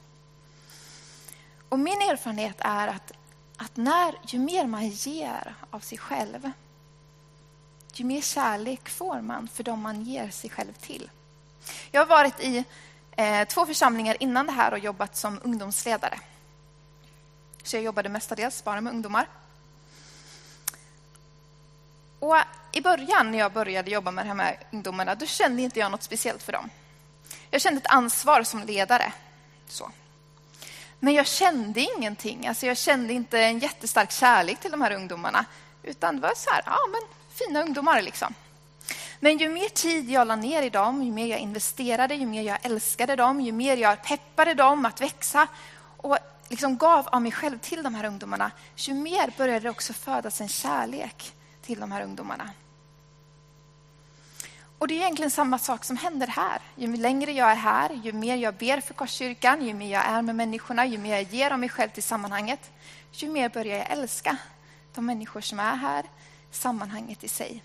Och 1.70 1.80
min 1.80 2.02
erfarenhet 2.02 2.56
är 2.60 2.88
att, 2.88 3.12
att 3.58 3.78
när, 3.78 4.16
ju 4.28 4.40
mer 4.40 4.68
man 4.68 4.90
ger 4.90 5.56
av 5.70 5.80
sig 5.80 5.98
själv 5.98 6.52
ju 8.00 8.06
mer 8.06 8.22
kärlek 8.22 8.90
får 8.90 9.22
man 9.22 9.48
för 9.48 9.64
dem 9.64 9.82
man 9.82 10.02
ger 10.02 10.30
sig 10.30 10.50
själv 10.50 10.74
till. 10.74 11.10
Jag 11.92 12.02
har 12.02 12.06
varit 12.06 12.40
i 12.40 12.64
eh, 13.12 13.48
två 13.48 13.66
församlingar 13.66 14.18
innan 14.20 14.46
det 14.46 14.52
här 14.52 14.72
och 14.72 14.80
jobbat 14.80 15.18
som 15.18 15.40
ungdomsledare. 15.44 16.20
Så 17.64 17.76
jag 17.76 17.84
jobbade 17.84 18.10
mestadels 18.10 18.64
bara 18.64 18.82
med 18.82 18.94
ungdomar. 18.94 19.28
Och 22.20 22.36
I 22.72 22.82
början 22.82 23.32
när 23.32 23.40
jag 23.40 23.52
började 23.52 23.92
jobba 23.92 24.12
med 24.12 24.26
de 24.26 24.40
här 24.40 24.60
ungdomarna, 24.72 25.16
då 25.16 25.26
kände 25.26 25.62
inte 25.62 25.80
jag 25.80 25.92
något 25.92 26.04
speciellt 26.04 26.44
för 26.44 26.52
dem. 26.52 26.70
Jag 27.52 27.62
kände 27.62 27.78
ett 27.78 27.92
ansvar 27.92 28.44
som 28.44 28.64
ledare. 28.64 29.14
Så. 29.68 29.92
Men 31.00 31.14
jag 31.14 31.28
kände 31.28 31.80
ingenting. 31.98 32.48
Alltså 32.48 32.66
jag 32.66 32.78
kände 32.78 33.14
inte 33.14 33.40
en 33.40 33.60
jättestark 33.60 34.12
kärlek 34.12 34.60
till 34.60 34.72
de 34.72 34.82
här 34.82 34.92
ungdomarna. 34.92 35.46
Utan 35.84 36.16
det 36.16 36.22
var 36.22 36.36
så 36.36 36.50
här, 36.50 36.64
ja 36.66 36.78
men 36.92 37.19
fina 37.46 37.62
ungdomar 37.62 38.02
liksom. 38.02 38.34
Men 39.20 39.38
ju 39.38 39.50
mer 39.50 39.70
tid 39.70 40.10
jag 40.10 40.28
la 40.28 40.36
ner 40.36 40.64
i 40.64 40.70
dem, 40.70 41.04
ju 41.04 41.12
mer 41.12 41.26
jag 41.26 41.40
investerade, 41.40 42.16
ju 42.16 42.26
mer 42.26 42.42
jag 42.42 42.58
älskade 42.62 43.16
dem, 43.16 43.42
ju 43.42 43.52
mer 43.52 43.78
jag 43.78 44.04
peppade 44.04 44.54
dem 44.54 44.86
att 44.86 45.02
växa 45.02 45.48
och 45.98 46.18
liksom 46.50 46.78
gav 46.78 47.08
av 47.08 47.22
mig 47.22 47.32
själv 47.32 47.60
till 47.60 47.84
de 47.84 47.96
här 47.96 48.06
ungdomarna, 48.06 48.52
ju 48.76 48.94
mer 48.94 49.34
började 49.38 49.60
det 49.60 49.70
också 49.70 49.94
födas 49.94 50.42
en 50.42 50.48
kärlek 50.48 51.34
till 51.62 51.80
de 51.80 51.92
här 51.92 52.02
ungdomarna. 52.02 52.50
Och 54.80 54.88
det 54.88 54.94
är 54.94 54.98
egentligen 54.98 55.32
samma 55.32 55.60
sak 55.60 55.86
som 55.86 55.98
händer 55.98 56.28
här. 56.28 56.62
Ju 56.76 56.98
längre 56.98 57.32
jag 57.32 57.52
är 57.52 57.56
här, 57.56 57.90
ju 58.04 58.14
mer 58.14 58.36
jag 58.36 58.54
ber 58.54 58.82
för 58.82 58.94
Korskyrkan, 58.94 59.66
ju 59.66 59.74
mer 59.74 59.92
jag 59.92 60.06
är 60.06 60.22
med 60.22 60.36
människorna, 60.36 60.86
ju 60.86 60.98
mer 60.98 61.16
jag 61.16 61.24
ger 61.24 61.52
av 61.52 61.60
mig 61.60 61.70
själv 61.70 61.90
till 61.90 62.04
sammanhanget, 62.04 62.72
ju 63.12 63.30
mer 63.30 63.50
börjar 63.50 63.78
jag 63.78 63.92
älska 63.92 64.38
de 64.96 65.06
människor 65.06 65.42
som 65.42 65.60
är 65.60 65.76
här, 65.76 66.06
sammanhanget 66.52 67.24
i 67.24 67.28
sig. 67.28 67.64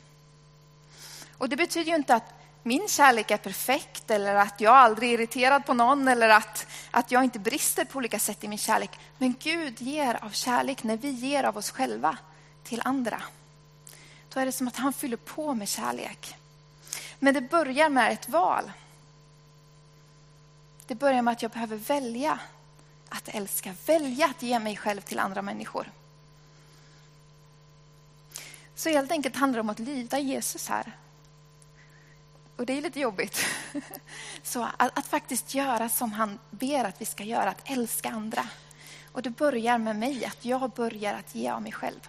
Och 1.38 1.48
det 1.48 1.56
betyder 1.56 1.90
ju 1.90 1.96
inte 1.96 2.14
att 2.14 2.34
min 2.62 2.88
kärlek 2.88 3.30
är 3.30 3.36
perfekt 3.36 4.10
eller 4.10 4.34
att 4.34 4.60
jag 4.60 4.74
aldrig 4.74 5.10
är 5.10 5.14
irriterad 5.14 5.66
på 5.66 5.74
någon 5.74 6.08
eller 6.08 6.28
att, 6.28 6.66
att 6.90 7.10
jag 7.10 7.24
inte 7.24 7.38
brister 7.38 7.84
på 7.84 7.98
olika 7.98 8.18
sätt 8.18 8.44
i 8.44 8.48
min 8.48 8.58
kärlek. 8.58 8.90
Men 9.18 9.34
Gud 9.42 9.80
ger 9.80 10.24
av 10.24 10.30
kärlek 10.30 10.82
när 10.82 10.96
vi 10.96 11.10
ger 11.10 11.44
av 11.44 11.56
oss 11.56 11.70
själva 11.70 12.18
till 12.62 12.82
andra. 12.84 13.22
Då 14.28 14.40
är 14.40 14.46
det 14.46 14.52
som 14.52 14.68
att 14.68 14.76
han 14.76 14.92
fyller 14.92 15.16
på 15.16 15.54
med 15.54 15.68
kärlek. 15.68 16.36
Men 17.18 17.34
det 17.34 17.40
börjar 17.40 17.88
med 17.88 18.12
ett 18.12 18.28
val. 18.28 18.72
Det 20.86 20.94
börjar 20.94 21.22
med 21.22 21.32
att 21.32 21.42
jag 21.42 21.50
behöver 21.50 21.76
välja 21.76 22.38
att 23.08 23.28
älska, 23.28 23.74
välja 23.86 24.26
att 24.26 24.42
ge 24.42 24.58
mig 24.58 24.76
själv 24.76 25.00
till 25.00 25.18
andra 25.18 25.42
människor. 25.42 25.90
Så 28.75 28.88
helt 28.88 29.11
enkelt 29.11 29.37
handlar 29.37 29.57
det 29.57 29.61
om 29.61 29.71
att 29.71 29.78
lyda 29.78 30.19
Jesus 30.19 30.69
här. 30.69 30.93
Och 32.57 32.66
det 32.66 32.78
är 32.78 32.83
lite 32.83 33.00
jobbigt. 33.00 33.47
Så 34.43 34.69
att, 34.76 34.99
att, 34.99 35.07
faktiskt 35.07 35.54
göra 35.54 35.88
som 35.88 36.12
han 36.12 36.38
ber 36.50 36.85
att 36.85 37.00
vi 37.00 37.04
ska 37.04 37.25
göra, 37.25 37.50
att 37.50 37.71
älska 37.71 38.11
andra. 38.11 38.49
Och 39.12 39.23
det 39.23 39.31
börjar 39.31 39.78
med 39.78 39.97
mig, 39.97 40.25
att 40.25 40.45
jag 40.45 40.71
börjar 40.71 41.14
att 41.14 41.35
ge 41.35 41.49
av 41.49 41.62
mig 41.62 41.73
själv 41.73 42.09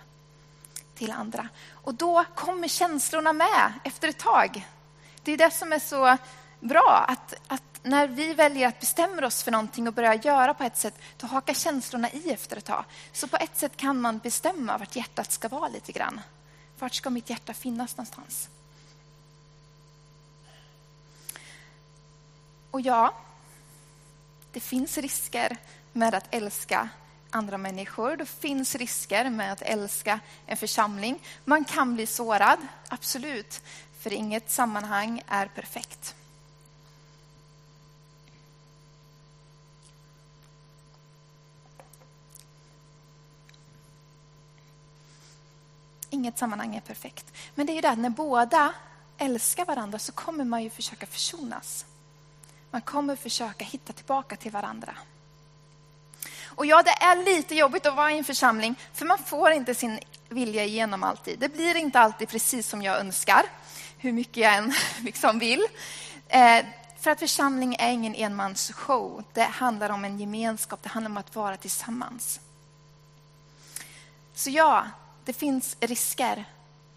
till 0.95 1.11
andra. 1.11 1.49
Och 1.71 1.93
då 1.93 2.23
kommer 2.35 2.67
känslorna 2.67 3.33
med 3.33 3.73
efter 3.83 4.07
ett 4.07 4.17
tag. 4.17 4.67
Det 5.23 5.31
är 5.31 5.37
det 5.37 5.51
som 5.51 5.73
är 5.73 5.79
så 5.79 6.17
bra, 6.59 7.05
att, 7.07 7.33
att 7.47 7.79
när 7.83 8.07
vi 8.07 8.33
väljer 8.33 8.67
att 8.67 8.79
bestämma 8.79 9.27
oss 9.27 9.43
för 9.43 9.51
någonting 9.51 9.87
och 9.87 9.93
börjar 9.93 10.13
göra 10.13 10.53
på 10.53 10.63
ett 10.63 10.77
sätt, 10.77 10.99
då 11.17 11.27
hakar 11.27 11.53
känslorna 11.53 12.11
i 12.11 12.31
efter 12.31 12.57
ett 12.57 12.65
tag. 12.65 12.85
Så 13.11 13.27
på 13.27 13.37
ett 13.37 13.57
sätt 13.57 13.77
kan 13.77 14.01
man 14.01 14.17
bestämma 14.17 14.77
vart 14.77 14.95
hjärtat 14.95 15.31
ska 15.31 15.47
vara 15.47 15.67
lite 15.67 15.91
grann. 15.91 16.21
Vart 16.79 16.93
ska 16.93 17.09
mitt 17.09 17.29
hjärta 17.29 17.53
finnas 17.53 17.97
någonstans? 17.97 18.49
Och 22.71 22.81
ja, 22.81 23.15
det 24.51 24.59
finns 24.59 24.97
risker 24.97 25.57
med 25.93 26.15
att 26.15 26.27
älska 26.31 26.89
andra 27.29 27.57
människor. 27.57 28.17
Det 28.17 28.25
finns 28.25 28.75
risker 28.75 29.29
med 29.29 29.51
att 29.51 29.61
älska 29.61 30.19
en 30.45 30.57
församling. 30.57 31.19
Man 31.45 31.65
kan 31.65 31.95
bli 31.95 32.05
sårad, 32.05 32.59
absolut. 32.87 33.61
För 33.99 34.13
inget 34.13 34.49
sammanhang 34.49 35.21
är 35.27 35.47
perfekt. 35.47 36.15
Inget 46.15 46.37
sammanhang 46.37 46.75
är 46.75 46.81
perfekt. 46.81 47.25
Men 47.55 47.65
det 47.65 47.71
är 47.71 47.75
ju 47.75 47.81
det 47.81 47.89
att 47.89 47.97
när 47.97 48.09
båda 48.09 48.73
älskar 49.17 49.65
varandra 49.65 49.99
så 49.99 50.11
kommer 50.11 50.45
man 50.45 50.63
ju 50.63 50.69
försöka 50.69 51.05
försonas. 51.05 51.85
Man 52.71 52.81
kommer 52.81 53.15
försöka 53.15 53.65
hitta 53.65 53.93
tillbaka 53.93 54.35
till 54.35 54.51
varandra. 54.51 54.97
Och 56.45 56.65
ja, 56.65 56.83
det 56.83 56.89
är 56.89 57.25
lite 57.25 57.55
jobbigt 57.55 57.85
att 57.85 57.95
vara 57.95 58.11
i 58.11 58.17
en 58.17 58.23
församling, 58.23 58.75
för 58.93 59.05
man 59.05 59.17
får 59.17 59.51
inte 59.51 59.75
sin 59.75 59.99
vilja 60.29 60.63
igenom 60.63 61.03
alltid. 61.03 61.39
Det 61.39 61.49
blir 61.49 61.75
inte 61.75 61.99
alltid 61.99 62.29
precis 62.29 62.69
som 62.69 62.81
jag 62.81 62.99
önskar, 62.99 63.43
hur 63.97 64.11
mycket 64.11 64.37
jag 64.37 64.55
än 64.55 64.73
liksom 65.01 65.39
vill. 65.39 65.67
Eh, 66.27 66.65
för 66.99 67.11
att 67.11 67.19
församling 67.19 67.75
är 67.79 67.91
ingen 67.91 68.15
enmansshow. 68.15 69.23
Det 69.33 69.43
handlar 69.43 69.89
om 69.89 70.05
en 70.05 70.19
gemenskap, 70.19 70.83
det 70.83 70.89
handlar 70.89 71.11
om 71.11 71.17
att 71.17 71.35
vara 71.35 71.57
tillsammans. 71.57 72.39
Så 74.33 74.49
ja, 74.49 74.87
det 75.25 75.33
finns 75.33 75.77
risker. 75.79 76.45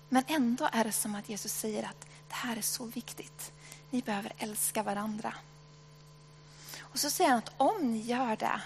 Men 0.09 0.25
ändå 0.27 0.69
är 0.73 0.85
det 0.85 0.93
som 0.93 1.15
att 1.15 1.29
Jesus 1.29 1.53
säger 1.53 1.83
att 1.83 2.07
det 2.29 2.35
här 2.35 2.57
är 2.57 2.63
så 2.63 2.85
viktigt. 2.85 3.53
Ni 3.91 4.03
behöver 4.03 4.33
älska 4.39 4.83
varandra. 4.83 5.35
Och 6.81 6.99
så 6.99 7.11
säger 7.11 7.31
han 7.31 7.39
att 7.39 7.53
om 7.57 7.91
ni 7.91 7.99
gör 7.99 8.37
det, 8.37 8.61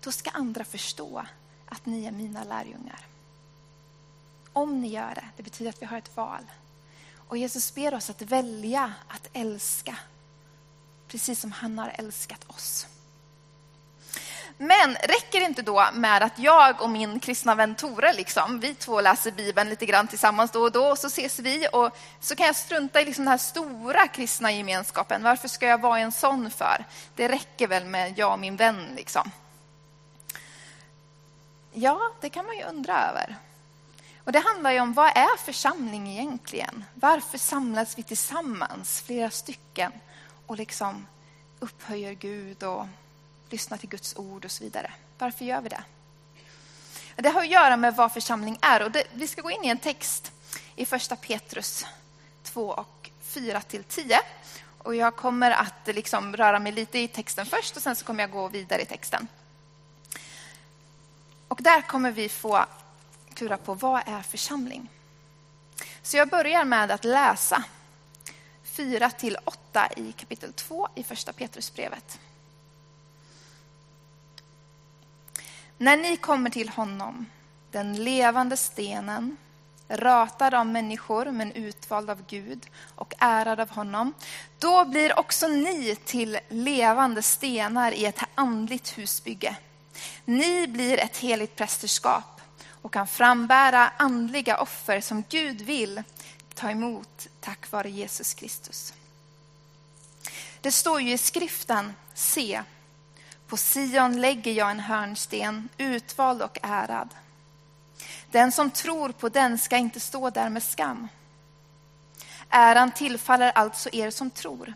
då 0.00 0.12
ska 0.12 0.30
andra 0.30 0.64
förstå 0.64 1.26
att 1.66 1.86
ni 1.86 2.04
är 2.04 2.12
mina 2.12 2.44
lärjungar. 2.44 3.06
Om 4.52 4.80
ni 4.80 4.88
gör 4.88 5.14
det, 5.14 5.28
det 5.36 5.42
betyder 5.42 5.70
att 5.70 5.82
vi 5.82 5.86
har 5.86 5.98
ett 5.98 6.16
val. 6.16 6.44
Och 7.16 7.36
Jesus 7.36 7.74
ber 7.74 7.94
oss 7.94 8.10
att 8.10 8.22
välja 8.22 8.94
att 9.08 9.28
älska, 9.32 9.98
precis 11.08 11.40
som 11.40 11.52
han 11.52 11.78
har 11.78 11.88
älskat 11.88 12.44
oss. 12.46 12.86
Men 14.62 14.94
räcker 14.94 15.40
det 15.40 15.46
inte 15.46 15.62
då 15.62 15.84
med 15.92 16.22
att 16.22 16.38
jag 16.38 16.82
och 16.82 16.90
min 16.90 17.20
kristna 17.20 17.54
vän 17.54 17.74
Tore, 17.74 18.12
liksom, 18.12 18.60
vi 18.60 18.74
två 18.74 19.00
läser 19.00 19.30
Bibeln 19.30 19.70
lite 19.70 19.86
grann 19.86 20.08
tillsammans 20.08 20.50
då 20.50 20.62
och 20.62 20.72
då 20.72 20.86
och 20.86 20.98
så 20.98 21.06
ses 21.06 21.38
vi 21.38 21.68
och 21.72 21.96
så 22.20 22.36
kan 22.36 22.46
jag 22.46 22.56
strunta 22.56 23.00
i 23.00 23.04
liksom 23.04 23.24
den 23.24 23.30
här 23.30 23.38
stora 23.38 24.08
kristna 24.08 24.52
gemenskapen. 24.52 25.22
Varför 25.22 25.48
ska 25.48 25.66
jag 25.66 25.80
vara 25.80 25.98
en 25.98 26.12
sån 26.12 26.50
för? 26.50 26.84
Det 27.14 27.28
räcker 27.28 27.68
väl 27.68 27.84
med 27.84 28.18
jag 28.18 28.32
och 28.32 28.38
min 28.38 28.56
vän 28.56 28.88
liksom. 28.96 29.30
Ja, 31.72 32.00
det 32.20 32.30
kan 32.30 32.46
man 32.46 32.56
ju 32.56 32.64
undra 32.64 33.08
över. 33.08 33.36
Och 34.24 34.32
det 34.32 34.38
handlar 34.38 34.70
ju 34.70 34.80
om 34.80 34.92
vad 34.92 35.16
är 35.16 35.36
församling 35.36 36.08
egentligen? 36.08 36.84
Varför 36.94 37.38
samlas 37.38 37.98
vi 37.98 38.02
tillsammans, 38.02 39.02
flera 39.06 39.30
stycken, 39.30 39.92
och 40.46 40.56
liksom 40.56 41.06
upphöjer 41.60 42.12
Gud 42.12 42.62
och 42.62 42.86
lyssna 43.50 43.76
till 43.76 43.88
Guds 43.88 44.16
ord 44.16 44.44
och 44.44 44.50
så 44.50 44.64
vidare. 44.64 44.92
Varför 45.18 45.44
gör 45.44 45.60
vi 45.60 45.68
det? 45.68 45.84
Det 47.16 47.28
har 47.28 47.40
att 47.40 47.48
göra 47.48 47.76
med 47.76 47.96
vad 47.96 48.12
församling 48.12 48.58
är. 48.62 48.82
Och 48.82 48.90
det, 48.90 49.04
vi 49.12 49.28
ska 49.28 49.42
gå 49.42 49.50
in 49.50 49.64
i 49.64 49.68
en 49.68 49.78
text 49.78 50.32
i 50.76 50.86
första 50.86 51.16
Petrus 51.16 51.86
2 52.42 52.70
och 52.70 53.10
4 53.22 53.60
till 53.60 53.84
10. 53.84 54.20
Och 54.78 54.94
jag 54.94 55.16
kommer 55.16 55.50
att 55.50 55.86
liksom 55.86 56.36
röra 56.36 56.58
mig 56.58 56.72
lite 56.72 56.98
i 56.98 57.08
texten 57.08 57.46
först 57.46 57.76
och 57.76 57.82
sen 57.82 57.96
så 57.96 58.04
kommer 58.04 58.22
jag 58.22 58.30
gå 58.30 58.48
vidare 58.48 58.82
i 58.82 58.86
texten. 58.86 59.28
Och 61.48 61.62
där 61.62 61.82
kommer 61.82 62.10
vi 62.10 62.28
få 62.28 62.64
klura 63.34 63.56
på 63.56 63.74
vad 63.74 64.02
är 64.06 64.22
församling. 64.22 64.88
Så 66.02 66.16
jag 66.16 66.28
börjar 66.28 66.64
med 66.64 66.90
att 66.90 67.04
läsa 67.04 67.64
4 68.64 69.10
till 69.10 69.36
8 69.44 69.88
i 69.96 70.12
kapitel 70.12 70.52
2 70.52 70.88
i 70.94 71.02
första 71.02 71.32
Petrusbrevet. 71.32 72.18
När 75.80 75.96
ni 75.96 76.16
kommer 76.16 76.50
till 76.50 76.68
honom, 76.68 77.26
den 77.70 78.04
levande 78.04 78.56
stenen, 78.56 79.36
ratad 79.88 80.54
av 80.54 80.66
människor 80.66 81.30
men 81.30 81.52
utvald 81.52 82.10
av 82.10 82.22
Gud 82.26 82.66
och 82.94 83.14
ärad 83.18 83.60
av 83.60 83.70
honom, 83.70 84.14
då 84.58 84.84
blir 84.84 85.18
också 85.18 85.48
ni 85.48 85.96
till 86.04 86.38
levande 86.48 87.22
stenar 87.22 87.92
i 87.92 88.04
ett 88.04 88.20
andligt 88.34 88.98
husbygge. 88.98 89.56
Ni 90.24 90.66
blir 90.66 90.98
ett 90.98 91.16
heligt 91.16 91.56
prästerskap 91.56 92.40
och 92.82 92.92
kan 92.92 93.06
frambära 93.06 93.92
andliga 93.96 94.60
offer 94.60 95.00
som 95.00 95.24
Gud 95.28 95.60
vill 95.60 96.02
ta 96.54 96.70
emot 96.70 97.28
tack 97.40 97.70
vare 97.70 97.90
Jesus 97.90 98.34
Kristus. 98.34 98.94
Det 100.60 100.72
står 100.72 101.00
ju 101.00 101.12
i 101.12 101.18
skriften, 101.18 101.94
se, 102.14 102.62
på 103.50 103.56
Sion 103.56 104.20
lägger 104.20 104.52
jag 104.52 104.70
en 104.70 104.80
hörnsten, 104.80 105.68
utvald 105.78 106.42
och 106.42 106.58
ärad. 106.62 107.08
Den 108.30 108.52
som 108.52 108.70
tror 108.70 109.12
på 109.12 109.28
den 109.28 109.58
ska 109.58 109.76
inte 109.76 110.00
stå 110.00 110.30
där 110.30 110.50
med 110.50 110.62
skam. 110.62 111.08
Äran 112.48 112.90
tillfaller 112.90 113.50
alltså 113.50 113.88
er 113.92 114.10
som 114.10 114.30
tror. 114.30 114.74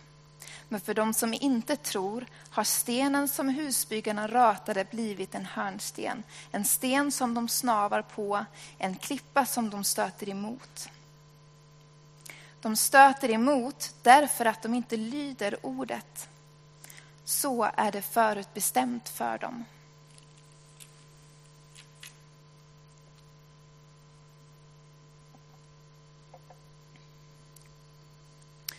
Men 0.69 0.81
för 0.81 0.95
dem 0.95 1.15
som 1.15 1.35
inte 1.35 1.77
tror 1.77 2.27
har 2.51 2.65
stenen 2.65 3.29
som 3.29 3.49
husbyggarna 3.49 4.29
ratade 4.29 4.85
blivit 4.85 5.35
en 5.35 5.47
hörnsten, 5.47 6.23
en 6.53 6.65
sten 6.65 7.13
som 7.13 7.35
de 7.35 7.49
snavar 7.49 8.03
på, 8.03 8.45
en 8.79 8.97
klippa 8.97 9.47
som 9.47 9.71
de 9.71 9.85
stöter 9.85 10.29
emot. 10.29 10.89
De 12.61 12.77
stöter 12.77 13.31
emot 13.31 13.95
därför 14.03 14.45
att 14.45 14.63
de 14.63 14.75
inte 14.75 14.97
lyder 14.97 15.67
ordet. 15.67 16.29
Så 17.25 17.71
är 17.77 17.93
det 17.93 18.03
förutbestämt 18.03 19.09
för 19.09 19.39
dem. 19.39 19.65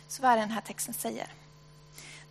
Så 0.07 0.21
vad 0.21 0.31
är 0.31 0.35
det 0.35 0.41
den 0.41 0.51
här 0.51 0.61
texten 0.61 0.93
säger? 0.93 1.27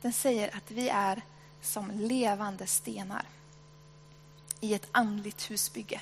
Den 0.00 0.12
säger 0.12 0.56
att 0.56 0.71
vi 0.71 0.88
är 0.88 1.23
som 1.62 1.90
levande 1.90 2.66
stenar 2.66 3.26
i 4.61 4.75
ett 4.75 4.88
andligt 4.92 5.50
husbygge. 5.50 6.00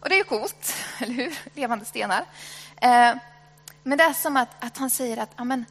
Och 0.00 0.08
det 0.08 0.14
är 0.14 0.18
ju 0.18 0.24
coolt, 0.24 0.74
eller 0.98 1.14
hur? 1.14 1.38
Levande 1.54 1.84
stenar. 1.84 2.24
Eh, 2.76 3.16
men 3.82 3.98
det 3.98 4.04
är 4.04 4.12
som 4.12 4.36
att, 4.36 4.64
att 4.64 4.76
han 4.76 4.90
säger 4.90 5.16
att 5.16 5.30
amen, 5.36 5.64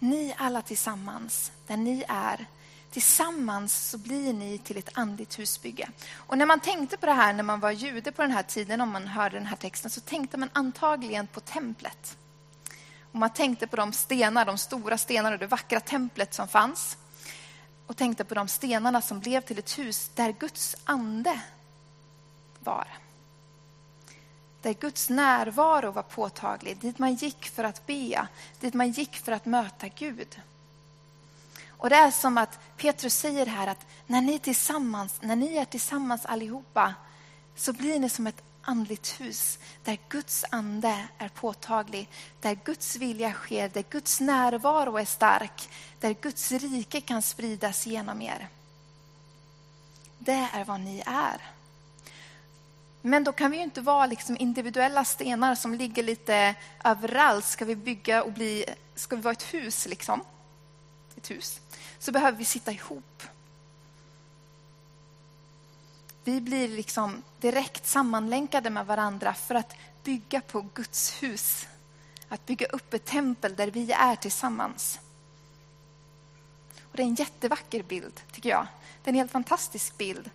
ni 0.00 0.34
alla 0.38 0.62
tillsammans, 0.62 1.52
där 1.66 1.76
ni 1.76 2.04
är, 2.08 2.46
tillsammans 2.90 3.90
så 3.90 3.98
blir 3.98 4.32
ni 4.32 4.58
till 4.58 4.76
ett 4.76 4.90
andligt 4.94 5.38
husbygge. 5.38 5.88
Och 6.14 6.38
när 6.38 6.46
man 6.46 6.60
tänkte 6.60 6.96
på 6.96 7.06
det 7.06 7.12
här 7.12 7.32
när 7.32 7.42
man 7.42 7.60
var 7.60 7.70
jude 7.70 8.12
på 8.12 8.22
den 8.22 8.30
här 8.30 8.42
tiden, 8.42 8.80
om 8.80 8.88
man 8.88 9.06
hörde 9.06 9.36
den 9.36 9.46
här 9.46 9.56
texten, 9.56 9.90
så 9.90 10.00
tänkte 10.00 10.36
man 10.36 10.50
antagligen 10.52 11.26
på 11.26 11.40
templet. 11.40 12.16
Och 13.12 13.18
man 13.18 13.30
tänkte 13.30 13.66
på 13.66 13.76
de 13.76 13.92
stenar, 13.92 14.44
de 14.44 14.58
stora 14.58 14.98
stenarna 14.98 15.34
och 15.34 15.40
det 15.40 15.46
vackra 15.46 15.80
templet 15.80 16.34
som 16.34 16.48
fanns. 16.48 16.96
Och 17.86 17.96
tänkte 17.96 18.24
på 18.24 18.34
de 18.34 18.48
stenarna 18.48 19.02
som 19.02 19.20
blev 19.20 19.40
till 19.40 19.58
ett 19.58 19.78
hus 19.78 20.10
där 20.14 20.32
Guds 20.32 20.76
ande 20.84 21.40
var. 22.58 22.88
Där 24.62 24.74
Guds 24.74 25.10
närvaro 25.10 25.90
var 25.90 26.02
påtaglig, 26.02 26.76
dit 26.76 26.98
man 26.98 27.14
gick 27.14 27.46
för 27.46 27.64
att 27.64 27.86
be, 27.86 28.26
dit 28.60 28.74
man 28.74 28.90
gick 28.90 29.16
för 29.16 29.32
att 29.32 29.46
möta 29.46 29.88
Gud. 29.88 30.40
Och 31.68 31.90
det 31.90 31.96
är 31.96 32.10
som 32.10 32.38
att 32.38 32.58
Petrus 32.76 33.14
säger 33.14 33.46
här 33.46 33.66
att 33.66 33.86
när 34.06 34.20
ni, 34.20 34.38
tillsammans, 34.38 35.14
när 35.20 35.36
ni 35.36 35.56
är 35.56 35.64
tillsammans 35.64 36.26
allihopa 36.26 36.94
så 37.56 37.72
blir 37.72 37.98
ni 37.98 38.08
som 38.08 38.26
ett 38.26 38.42
andligt 38.62 39.20
hus 39.20 39.58
där 39.84 39.98
Guds 40.08 40.44
ande 40.50 41.08
är 41.18 41.28
påtaglig, 41.28 42.08
där 42.40 42.58
Guds 42.64 42.96
vilja 42.96 43.32
sker, 43.32 43.68
där 43.68 43.84
Guds 43.90 44.20
närvaro 44.20 44.96
är 44.96 45.04
stark, 45.04 45.68
där 46.00 46.14
Guds 46.20 46.52
rike 46.52 47.00
kan 47.00 47.22
spridas 47.22 47.86
genom 47.86 48.22
er. 48.22 48.48
Det 50.18 50.48
är 50.52 50.64
vad 50.64 50.80
ni 50.80 51.02
är. 51.06 51.40
Men 53.02 53.24
då 53.24 53.32
kan 53.32 53.50
vi 53.50 53.56
ju 53.56 53.62
inte 53.62 53.80
vara 53.80 54.06
liksom 54.06 54.36
individuella 54.40 55.04
stenar 55.04 55.54
som 55.54 55.74
ligger 55.74 56.02
lite 56.02 56.54
överallt. 56.84 57.44
Ska 57.44 57.64
vi 57.64 57.76
bygga 57.76 58.22
och 58.22 58.32
bli, 58.32 58.64
ska 58.94 59.16
vi 59.16 59.22
vara 59.22 59.32
ett 59.32 59.54
hus 59.54 59.86
liksom, 59.86 60.20
ett 61.16 61.30
hus, 61.30 61.60
så 61.98 62.12
behöver 62.12 62.38
vi 62.38 62.44
sitta 62.44 62.72
ihop. 62.72 63.22
Vi 66.24 66.40
blir 66.40 66.68
liksom 66.68 67.22
direkt 67.40 67.86
sammanlänkade 67.86 68.70
med 68.70 68.86
varandra 68.86 69.34
för 69.34 69.54
att 69.54 69.76
bygga 70.04 70.40
på 70.40 70.66
Guds 70.74 71.22
hus. 71.22 71.66
Att 72.28 72.46
bygga 72.46 72.66
upp 72.66 72.94
ett 72.94 73.04
tempel 73.04 73.56
där 73.56 73.70
vi 73.70 73.92
är 73.92 74.16
tillsammans. 74.16 75.00
Och 76.82 76.96
det 76.96 77.02
är 77.02 77.06
en 77.06 77.14
jättevacker 77.14 77.82
bild, 77.82 78.20
tycker 78.32 78.48
jag. 78.48 78.66
Det 79.02 79.10
är 79.10 79.12
en 79.12 79.18
helt 79.18 79.32
fantastisk 79.32 79.98
bild. 79.98 80.30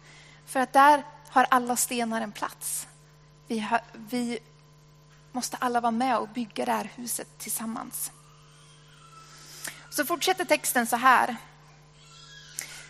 För 0.46 0.60
att 0.60 0.74
där 0.74 1.04
har 1.36 1.48
alla 1.50 1.76
stenar 1.76 2.22
en 2.22 2.32
plats. 2.32 2.88
Vi, 3.48 3.60
har, 3.60 3.82
vi 3.94 4.40
måste 5.32 5.58
alla 5.58 5.82
vara 5.82 5.92
med 5.92 6.18
och 6.18 6.30
bygga 6.30 6.66
det 6.66 6.72
här 6.72 6.92
huset 6.96 7.28
tillsammans. 7.38 8.12
Så 9.90 10.06
fortsätter 10.06 10.46
texten 10.46 10.88
så 10.88 10.96
här. 10.96 11.36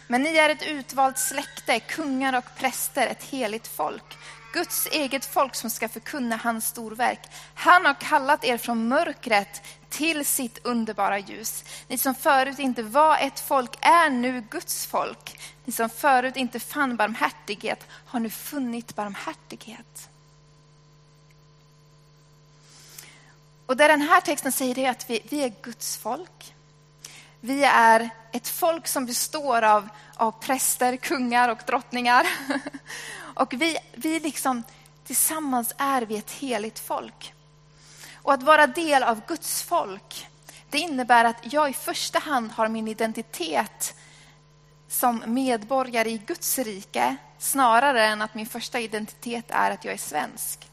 Men 0.08 0.22
ni 0.22 0.38
är 0.38 0.50
ett 0.50 0.68
utvalt 0.68 1.18
släkte, 1.18 1.80
kungar 1.80 2.38
och 2.38 2.56
präster, 2.58 3.08
ett 3.08 3.24
heligt 3.24 3.68
folk. 3.68 4.18
Guds 4.56 4.88
eget 4.92 5.26
folk 5.26 5.56
som 5.56 5.70
ska 5.70 5.90
förkunna 5.90 6.36
hans 6.36 6.68
storverk. 6.68 7.20
Han 7.54 7.86
har 7.86 7.94
kallat 7.94 8.44
er 8.44 8.58
från 8.58 8.88
mörkret 8.88 9.62
till 9.90 10.26
sitt 10.26 10.66
underbara 10.66 11.20
ljus. 11.20 11.64
Ni 11.88 11.98
som 11.98 12.16
förut 12.16 12.60
inte 12.60 12.84
var 12.84 13.18
ett 13.18 13.40
folk 13.40 13.78
är 13.82 14.10
nu 14.10 14.42
Guds 14.50 14.86
folk. 14.86 15.40
Ni 15.66 15.74
som 15.74 15.90
förut 15.90 16.36
inte 16.36 16.60
fann 16.60 16.96
barmhärtighet 16.96 17.88
har 18.06 18.20
nu 18.20 18.30
funnit 18.30 18.96
barmhärtighet. 18.96 20.10
Och 23.66 23.78
det 23.78 23.88
den 23.88 24.02
här 24.02 24.22
texten 24.22 24.52
säger 24.52 24.80
är 24.80 24.90
att 24.90 25.10
vi, 25.10 25.22
vi 25.30 25.44
är 25.44 25.54
Guds 25.62 25.98
folk. 25.98 26.56
Vi 27.40 27.64
är 27.64 28.10
ett 28.32 28.48
folk 28.48 28.88
som 28.88 29.06
består 29.06 29.62
av, 29.62 29.90
av 30.16 30.32
präster, 30.32 30.98
kungar 30.98 31.50
och 31.50 31.60
drottningar. 31.68 32.28
Och 33.36 33.54
vi, 33.54 33.78
vi 33.94 34.20
liksom, 34.20 34.64
tillsammans 35.06 35.74
är 35.78 36.02
vi 36.02 36.18
ett 36.18 36.32
heligt 36.32 36.80
folk. 36.80 37.34
Och 38.14 38.34
att 38.34 38.44
vara 38.44 38.68
del 38.68 39.04
av 39.04 39.22
Guds 39.28 39.64
folk, 39.64 40.28
det 40.70 40.78
innebär 40.78 41.26
att 41.26 41.54
jag 41.54 41.70
i 41.70 41.74
första 41.74 42.20
hand 42.20 42.52
har 42.52 42.68
min 42.68 42.88
identitet 42.88 43.96
som 44.88 45.24
medborgare 45.26 46.10
i 46.10 46.18
Guds 46.18 46.60
rike 46.60 47.16
snarare 47.40 48.06
än 48.06 48.22
att 48.22 48.36
min 48.36 48.48
första 48.48 48.80
identitet 48.80 49.46
är 49.50 49.72
att 49.72 49.86
jag 49.86 49.94
är 49.94 49.98
svensk. 49.98 50.68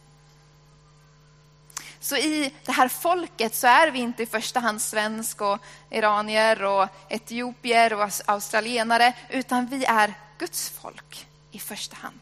Så 2.01 2.17
i 2.17 2.55
det 2.65 2.73
här 2.73 2.89
folket 2.89 3.55
så 3.55 3.67
är 3.67 3.91
vi 3.91 3.99
inte 3.99 4.23
i 4.23 4.27
första 4.27 4.61
hand 4.61 4.83
svensk 4.83 5.41
och 5.41 5.59
iranier 5.91 6.63
och 6.63 6.89
etiopier 7.09 7.93
och 7.93 8.11
australienare, 8.27 9.13
utan 9.31 9.67
vi 9.67 9.85
är 9.85 10.15
Guds 10.39 10.71
folk 10.71 11.27
i 11.51 11.59
första 11.59 11.97
hand. 11.97 12.21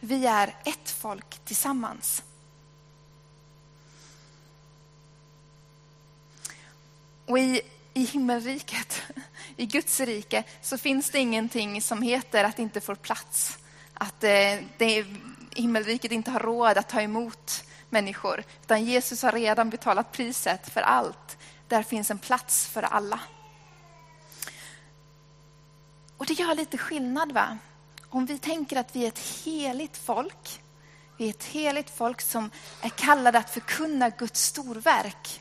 Vi 0.00 0.26
är 0.26 0.54
ett 0.64 0.90
folk 0.90 1.38
tillsammans. 1.44 2.22
Och 7.26 7.38
i, 7.38 7.60
i 7.94 8.04
himmelriket, 8.04 9.02
i 9.56 9.66
Guds 9.66 10.00
rike, 10.00 10.44
så 10.62 10.78
finns 10.78 11.10
det 11.10 11.18
ingenting 11.18 11.82
som 11.82 12.02
heter 12.02 12.44
att 12.44 12.56
det 12.56 12.62
inte 12.62 12.80
får 12.80 12.94
plats. 12.94 13.58
Att 13.94 14.24
eh, 14.24 14.54
det, 14.78 15.06
himmelriket 15.54 16.12
inte 16.12 16.30
har 16.30 16.40
råd 16.40 16.78
att 16.78 16.88
ta 16.88 17.00
emot 17.00 17.64
människor. 17.90 18.44
Utan 18.62 18.84
Jesus 18.84 19.22
har 19.22 19.32
redan 19.32 19.70
betalat 19.70 20.12
priset 20.12 20.70
för 20.70 20.80
allt. 20.80 21.38
Där 21.68 21.82
finns 21.82 22.10
en 22.10 22.18
plats 22.18 22.66
för 22.66 22.82
alla. 22.82 23.20
Och 26.16 26.26
det 26.26 26.32
gör 26.32 26.54
lite 26.54 26.78
skillnad 26.78 27.32
va? 27.32 27.58
Om 28.10 28.26
vi 28.26 28.38
tänker 28.38 28.76
att 28.76 28.96
vi 28.96 29.04
är 29.04 29.08
ett 29.08 29.18
heligt 29.18 29.96
folk. 29.96 30.60
Vi 31.16 31.24
är 31.24 31.30
ett 31.30 31.44
heligt 31.44 31.90
folk 31.90 32.20
som 32.20 32.50
är 32.82 32.88
kallade 32.88 33.38
att 33.38 33.50
förkunna 33.50 34.10
Guds 34.10 34.44
storverk. 34.44 35.40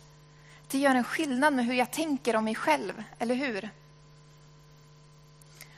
Det 0.68 0.78
gör 0.78 0.96
en 0.96 1.04
skillnad 1.04 1.54
med 1.54 1.66
hur 1.66 1.74
jag 1.74 1.92
tänker 1.92 2.36
om 2.36 2.44
mig 2.44 2.56
själv, 2.56 3.04
eller 3.20 3.36
hur? 3.36 3.70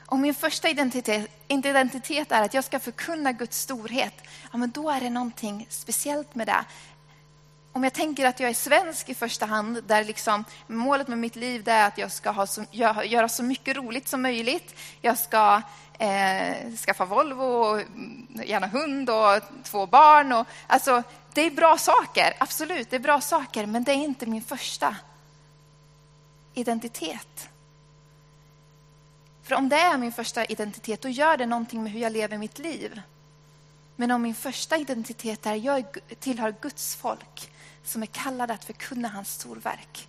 Om 0.06 0.20
min 0.20 0.34
första 0.34 0.68
identitet, 0.68 1.30
identitet 1.48 2.32
är 2.32 2.42
att 2.42 2.54
jag 2.54 2.64
ska 2.64 2.80
förkunna 2.80 3.32
Guds 3.32 3.60
storhet, 3.60 4.14
ja, 4.52 4.58
men 4.58 4.70
då 4.70 4.90
är 4.90 5.00
det 5.00 5.10
någonting 5.10 5.66
speciellt 5.70 6.34
med 6.34 6.46
det. 6.46 6.64
Om 7.72 7.84
jag 7.84 7.92
tänker 7.92 8.26
att 8.26 8.40
jag 8.40 8.50
är 8.50 8.54
svensk 8.54 9.08
i 9.08 9.14
första 9.14 9.46
hand, 9.46 9.84
där 9.86 10.04
liksom 10.04 10.44
målet 10.66 11.08
med 11.08 11.18
mitt 11.18 11.36
liv 11.36 11.68
är 11.68 11.86
att 11.86 11.98
jag 11.98 12.12
ska 12.12 12.30
ha 12.30 12.46
så, 12.46 12.64
göra 12.70 13.28
så 13.28 13.42
mycket 13.42 13.76
roligt 13.76 14.08
som 14.08 14.22
möjligt. 14.22 14.74
Jag 15.00 15.18
ska 15.18 15.62
eh, 15.98 16.72
skaffa 16.76 17.04
Volvo, 17.04 17.44
och 17.44 17.80
mm, 17.80 18.26
gärna 18.44 18.66
hund 18.66 19.10
och 19.10 19.42
två 19.64 19.86
barn. 19.86 20.32
Och, 20.32 20.46
alltså, 20.66 21.02
det 21.32 21.40
är 21.40 21.50
bra 21.50 21.78
saker, 21.78 22.34
absolut, 22.38 22.90
det 22.90 22.96
är 22.96 23.00
bra 23.00 23.20
saker, 23.20 23.66
men 23.66 23.84
det 23.84 23.92
är 23.92 23.96
inte 23.96 24.26
min 24.26 24.42
första 24.42 24.96
identitet. 26.54 27.48
För 29.42 29.54
om 29.54 29.68
det 29.68 29.76
är 29.76 29.98
min 29.98 30.12
första 30.12 30.44
identitet, 30.44 31.00
då 31.00 31.08
gör 31.08 31.36
det 31.36 31.46
någonting 31.46 31.82
med 31.82 31.92
hur 31.92 32.00
jag 32.00 32.12
lever 32.12 32.38
mitt 32.38 32.58
liv. 32.58 33.00
Men 33.96 34.10
om 34.10 34.22
min 34.22 34.34
första 34.34 34.76
identitet 34.76 35.46
är 35.46 35.52
att 35.52 35.64
jag 35.64 35.84
tillhör 36.20 36.54
Guds 36.60 36.96
folk 36.96 37.50
som 37.90 38.02
är 38.02 38.06
kallade 38.06 38.52
att 38.52 38.64
förkunna 38.64 39.08
hans 39.08 39.32
storverk, 39.32 40.08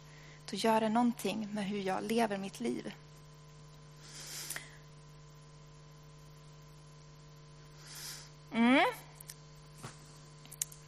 då 0.50 0.58
gör 0.58 0.82
det 0.82 0.90
någonting 0.90 1.48
med 1.52 1.66
hur 1.66 1.80
jag 1.80 2.04
lever 2.04 2.38
mitt 2.38 2.60
liv. 2.60 2.94
Mm. 8.54 8.86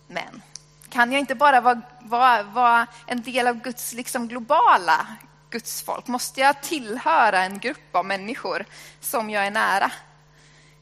Men 0.08 0.42
kan 0.90 1.12
jag 1.12 1.20
inte 1.20 1.36
bara 1.36 1.62
vara, 1.62 1.82
vara, 2.02 2.44
vara 2.44 2.88
en 3.08 3.22
del 3.22 3.48
av 3.48 3.62
Guds 3.62 3.94
liksom 3.94 4.28
globala 4.28 5.08
Guds 5.50 5.82
folk? 5.82 6.08
Måste 6.08 6.42
jag 6.42 6.62
tillhöra 6.62 7.44
en 7.44 7.60
grupp 7.60 7.96
av 7.96 8.06
människor 8.06 8.66
som 9.00 9.30
jag 9.30 9.46
är 9.46 9.52
nära? 9.52 9.92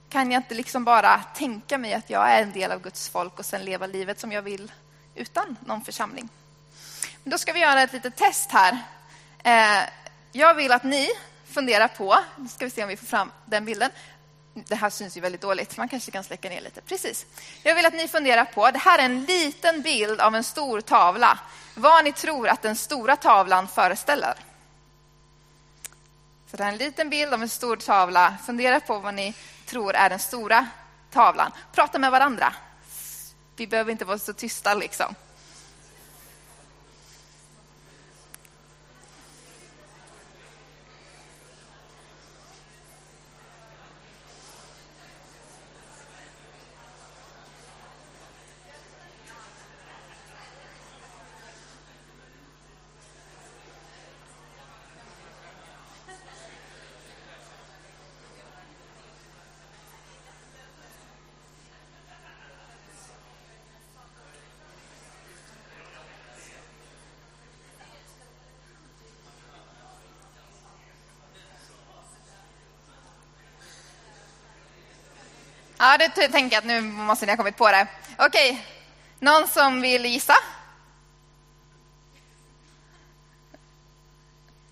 Kan 0.10 0.32
jag 0.32 0.40
inte 0.40 0.56
liksom 0.56 0.84
bara 0.84 1.18
tänka 1.18 1.78
mig 1.78 1.94
att 1.94 2.10
jag 2.10 2.32
är 2.32 2.42
en 2.42 2.52
del 2.52 2.72
av 2.72 2.82
Guds 2.82 3.10
folk 3.10 3.40
och 3.40 3.46
sen 3.46 3.66
leva 3.66 3.88
livet 3.88 4.20
som 4.20 4.32
jag 4.32 4.42
vill 4.42 4.72
utan 5.16 5.58
någon 5.66 5.82
församling? 5.82 6.30
Men 7.24 7.32
då 7.32 7.38
ska 7.38 7.54
vi 7.54 7.60
göra 7.60 7.82
ett 7.82 7.94
litet 7.94 8.16
test 8.16 8.52
här. 8.52 8.78
Eh, 9.44 9.90
jag 10.32 10.54
vill 10.54 10.72
att 10.72 10.84
ni 10.84 11.10
funderar 11.46 11.88
på, 11.88 12.18
nu 12.36 12.48
ska 12.48 12.66
vi 12.66 12.72
se 12.72 12.84
om 12.84 12.90
vi 12.90 12.98
får 12.98 13.06
fram 13.06 13.32
den 13.46 13.66
bilden. 13.66 13.92
Det 14.54 14.76
här 14.76 14.90
syns 14.90 15.18
ju 15.18 15.22
väldigt 15.22 15.42
dåligt, 15.42 15.78
man 15.78 15.90
kanske 15.90 16.12
kan 16.12 16.24
släcka 16.24 16.50
ner 16.50 16.62
lite. 16.62 16.82
Precis. 16.82 17.26
Jag 17.64 17.76
vill 17.76 17.86
att 17.86 17.94
ni 17.94 18.08
funderar 18.08 18.46
på, 18.46 18.72
det 18.72 18.80
här 18.80 19.00
är 19.00 19.06
en 19.06 19.26
liten 19.26 19.82
bild 19.82 20.22
av 20.22 20.36
en 20.36 20.44
stor 20.44 20.82
tavla. 20.82 21.40
Vad 21.76 22.04
ni 22.04 22.14
tror 22.14 22.48
att 22.48 22.62
den 22.62 22.76
stora 22.76 23.16
tavlan 23.16 23.68
föreställer. 23.68 24.34
Så 26.52 26.58
det 26.58 26.64
här 26.64 26.70
är 26.70 26.74
en 26.74 26.80
liten 26.80 27.10
bild 27.10 27.34
av 27.34 27.42
en 27.42 27.50
stor 27.50 27.76
tavla. 27.76 28.38
Fundera 28.46 28.80
på 28.80 29.00
vad 29.00 29.14
ni 29.14 29.34
tror 29.66 29.96
är 29.96 30.10
den 30.10 30.20
stora 30.20 30.68
tavlan. 31.12 31.52
Prata 31.74 32.00
med 32.00 32.12
varandra. 32.12 32.54
Vi 33.62 33.68
behöver 33.68 33.92
inte 33.92 34.06
vara 34.06 34.18
så 34.18 34.34
tysta 34.34 34.74
liksom. 34.74 35.16
Ja, 75.84 75.98
det 75.98 76.10
tänker 76.10 76.56
jag 76.56 76.62
att 76.62 76.66
nu 76.66 76.82
måste 76.82 77.26
ni 77.26 77.32
ha 77.32 77.38
kommit 77.38 77.58
på 77.58 77.72
det. 77.72 77.88
Okej, 78.18 78.66
någon 79.20 79.48
som 79.48 79.82
vill 79.82 80.06
gissa? 80.06 80.36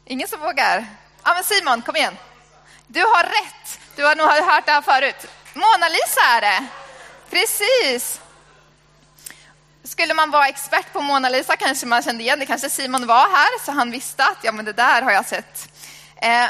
Ingen 0.05 0.27
som 0.27 0.39
vågar? 0.39 0.85
Ja, 1.23 1.33
men 1.33 1.43
Simon, 1.43 1.81
kom 1.81 1.95
igen. 1.95 2.17
Du 2.87 2.99
har 2.99 3.23
rätt. 3.23 3.79
Du 3.95 4.05
har 4.05 4.15
nog 4.15 4.27
hört 4.27 4.65
det 4.65 4.71
här 4.71 4.81
förut. 4.81 5.27
Mona 5.53 5.89
Lisa 5.89 6.21
är 6.21 6.41
det. 6.41 6.65
Precis. 7.29 8.21
Skulle 9.83 10.13
man 10.13 10.31
vara 10.31 10.47
expert 10.47 10.93
på 10.93 11.01
Mona 11.01 11.29
Lisa 11.29 11.55
kanske 11.55 11.85
man 11.85 12.03
kände 12.03 12.23
igen 12.23 12.39
det. 12.39 12.45
Kanske 12.45 12.69
Simon 12.69 13.07
var 13.07 13.29
här 13.29 13.65
så 13.65 13.71
han 13.71 13.91
visste 13.91 14.23
att 14.23 14.37
ja, 14.41 14.51
men 14.51 14.65
det 14.65 14.73
där 14.73 15.01
har 15.01 15.11
jag 15.11 15.25
sett. 15.25 15.69
Eh, 16.15 16.49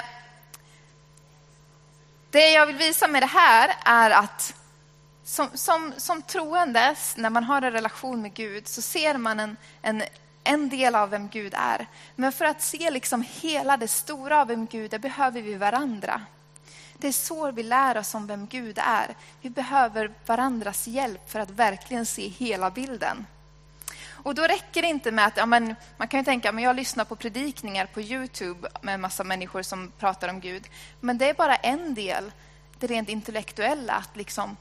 det 2.32 2.50
jag 2.50 2.66
vill 2.66 2.76
visa 2.76 3.08
med 3.08 3.22
det 3.22 3.28
här 3.28 3.76
är 3.86 4.12
att 4.12 4.56
som, 5.24 5.50
som, 5.54 5.94
som 5.98 6.22
troende, 6.22 6.96
när 7.16 7.30
man 7.30 7.44
har 7.44 7.62
en 7.62 7.72
relation 7.72 8.22
med 8.22 8.34
Gud, 8.34 8.68
så 8.68 8.82
ser 8.82 9.18
man 9.18 9.40
en, 9.40 9.58
en, 9.82 10.04
en 10.44 10.70
del 10.70 10.96
av 10.96 11.10
vem 11.10 11.30
Gud 11.30 11.54
är. 11.58 11.88
Men 12.16 12.32
för 12.32 12.46
att 12.46 12.62
se 12.62 12.90
liksom 12.90 13.26
hela 13.42 13.78
det 13.78 13.88
stora 13.88 14.42
av 14.42 14.48
vem 14.48 14.66
Gud 14.66 14.94
är 14.94 15.00
behöver 15.00 15.42
vi 15.42 15.56
varandra. 15.56 16.22
Det 16.98 17.08
är 17.08 17.12
så 17.12 17.52
vi 17.52 17.64
lär 17.64 17.98
oss 17.98 18.16
om 18.16 18.28
vem 18.28 18.48
Gud 18.48 18.80
är. 18.82 19.16
Vi 19.42 19.50
behöver 19.50 20.12
varandras 20.26 20.88
hjälp 20.88 21.32
för 21.32 21.40
att 21.40 21.50
verkligen 21.50 22.06
se 22.06 22.28
hela 22.28 22.72
bilden. 22.72 23.26
Och 24.24 24.36
då 24.36 24.44
räcker 24.44 24.82
det 24.82 24.88
inte 24.88 25.12
med 25.12 25.26
att, 25.26 25.38
ja, 25.38 25.46
men, 25.46 25.76
man 25.98 26.08
kan 26.08 26.20
ju 26.20 26.24
tänka, 26.24 26.52
men 26.52 26.64
jag 26.64 26.76
lyssnar 26.76 27.06
på 27.06 27.16
predikningar 27.16 27.86
på 27.86 28.02
Youtube 28.02 28.70
med 28.82 28.94
en 28.94 29.02
massa 29.02 29.24
människor 29.24 29.62
som 29.62 29.92
pratar 30.00 30.30
om 30.30 30.40
Gud. 30.40 30.68
Men 31.00 31.18
det 31.18 31.30
är 31.30 31.34
bara 31.34 31.56
en 31.56 31.94
del, 31.94 32.32
det 32.80 32.88
rent 32.88 33.10
intellektuella, 33.10 33.94
att 33.94 34.18
liksom 34.18 34.58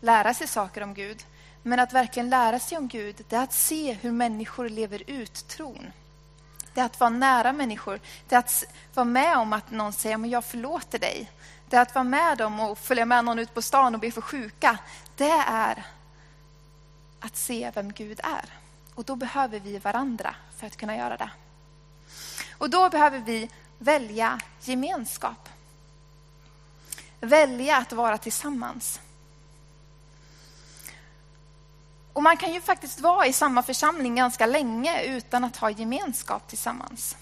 lära 0.00 0.34
sig 0.34 0.46
saker 0.46 0.82
om 0.82 0.94
Gud. 0.94 1.24
Men 1.62 1.80
att 1.80 1.92
verkligen 1.92 2.30
lära 2.30 2.58
sig 2.58 2.78
om 2.78 2.88
Gud, 2.88 3.24
det 3.28 3.36
är 3.36 3.42
att 3.42 3.52
se 3.52 3.92
hur 3.92 4.12
människor 4.12 4.68
lever 4.68 5.02
ut 5.06 5.48
tron. 5.48 5.92
Det 6.74 6.80
är 6.80 6.84
att 6.84 7.00
vara 7.00 7.10
nära 7.10 7.52
människor. 7.52 8.00
Det 8.28 8.34
är 8.34 8.38
att 8.38 8.64
vara 8.94 9.04
med 9.04 9.36
om 9.36 9.52
att 9.52 9.70
någon 9.70 9.92
säger, 9.92 10.16
men 10.16 10.30
jag 10.30 10.44
förlåter 10.44 10.98
dig. 10.98 11.30
Det 11.68 11.76
är 11.76 11.82
att 11.82 11.94
vara 11.94 12.04
med 12.04 12.38
dem 12.38 12.60
och 12.60 12.78
följa 12.78 13.04
med 13.04 13.24
någon 13.24 13.38
ut 13.38 13.54
på 13.54 13.62
stan 13.62 13.94
och 13.94 14.00
be 14.00 14.10
för 14.10 14.20
sjuka. 14.20 14.78
Det 15.16 15.44
är 15.48 15.84
att 17.20 17.36
se 17.36 17.70
vem 17.74 17.92
Gud 17.92 18.20
är. 18.22 18.61
Och 18.94 19.04
då 19.04 19.16
behöver 19.16 19.60
vi 19.60 19.78
varandra 19.78 20.34
för 20.56 20.66
att 20.66 20.76
kunna 20.76 20.96
göra 20.96 21.16
det. 21.16 21.30
Och 22.58 22.70
då 22.70 22.88
behöver 22.88 23.18
vi 23.18 23.50
välja 23.78 24.40
gemenskap. 24.60 25.48
Välja 27.20 27.76
att 27.76 27.92
vara 27.92 28.18
tillsammans. 28.18 29.00
Och 32.12 32.22
man 32.22 32.36
kan 32.36 32.52
ju 32.52 32.60
faktiskt 32.60 33.00
vara 33.00 33.26
i 33.26 33.32
samma 33.32 33.62
församling 33.62 34.14
ganska 34.14 34.46
länge 34.46 35.02
utan 35.02 35.44
att 35.44 35.56
ha 35.56 35.70
gemenskap 35.70 36.48
tillsammans. 36.48 37.16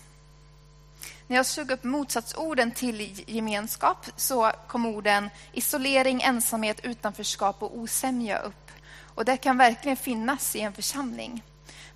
När 1.27 1.37
jag 1.37 1.47
såg 1.47 1.71
upp 1.71 1.85
motsatsorden 1.85 2.71
till 2.71 3.25
gemenskap 3.27 4.07
så 4.17 4.53
kom 4.67 4.87
orden 4.87 5.31
isolering, 5.53 6.23
ensamhet, 6.23 6.81
utanförskap 6.85 7.63
och 7.63 7.79
osämja 7.79 8.39
upp. 8.39 8.71
Och 9.15 9.25
det 9.25 9.37
kan 9.37 9.59
verkligen 9.59 9.97
finnas 9.97 10.57
i 10.57 10.61
en 10.61 10.73
församling. 10.73 11.43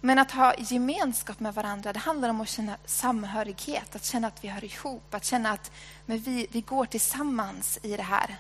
Men 0.05 0.19
att 0.19 0.31
ha 0.31 0.55
gemenskap 0.59 1.41
med 1.41 1.55
varandra, 1.55 1.93
det 1.93 1.99
handlar 1.99 2.29
om 2.29 2.41
att 2.41 2.49
känna 2.49 2.77
samhörighet, 2.85 3.97
att 3.97 4.05
känna 4.05 4.29
att 4.29 4.45
vi 4.45 4.49
hör 4.49 4.65
ihop, 4.65 5.15
att 5.15 5.25
känna 5.25 5.51
att 5.51 5.71
men 6.07 6.19
vi, 6.19 6.47
vi 6.51 6.61
går 6.61 6.87
tillsammans 6.87 7.79
i 7.83 7.97
det 7.97 8.03
här. 8.03 8.37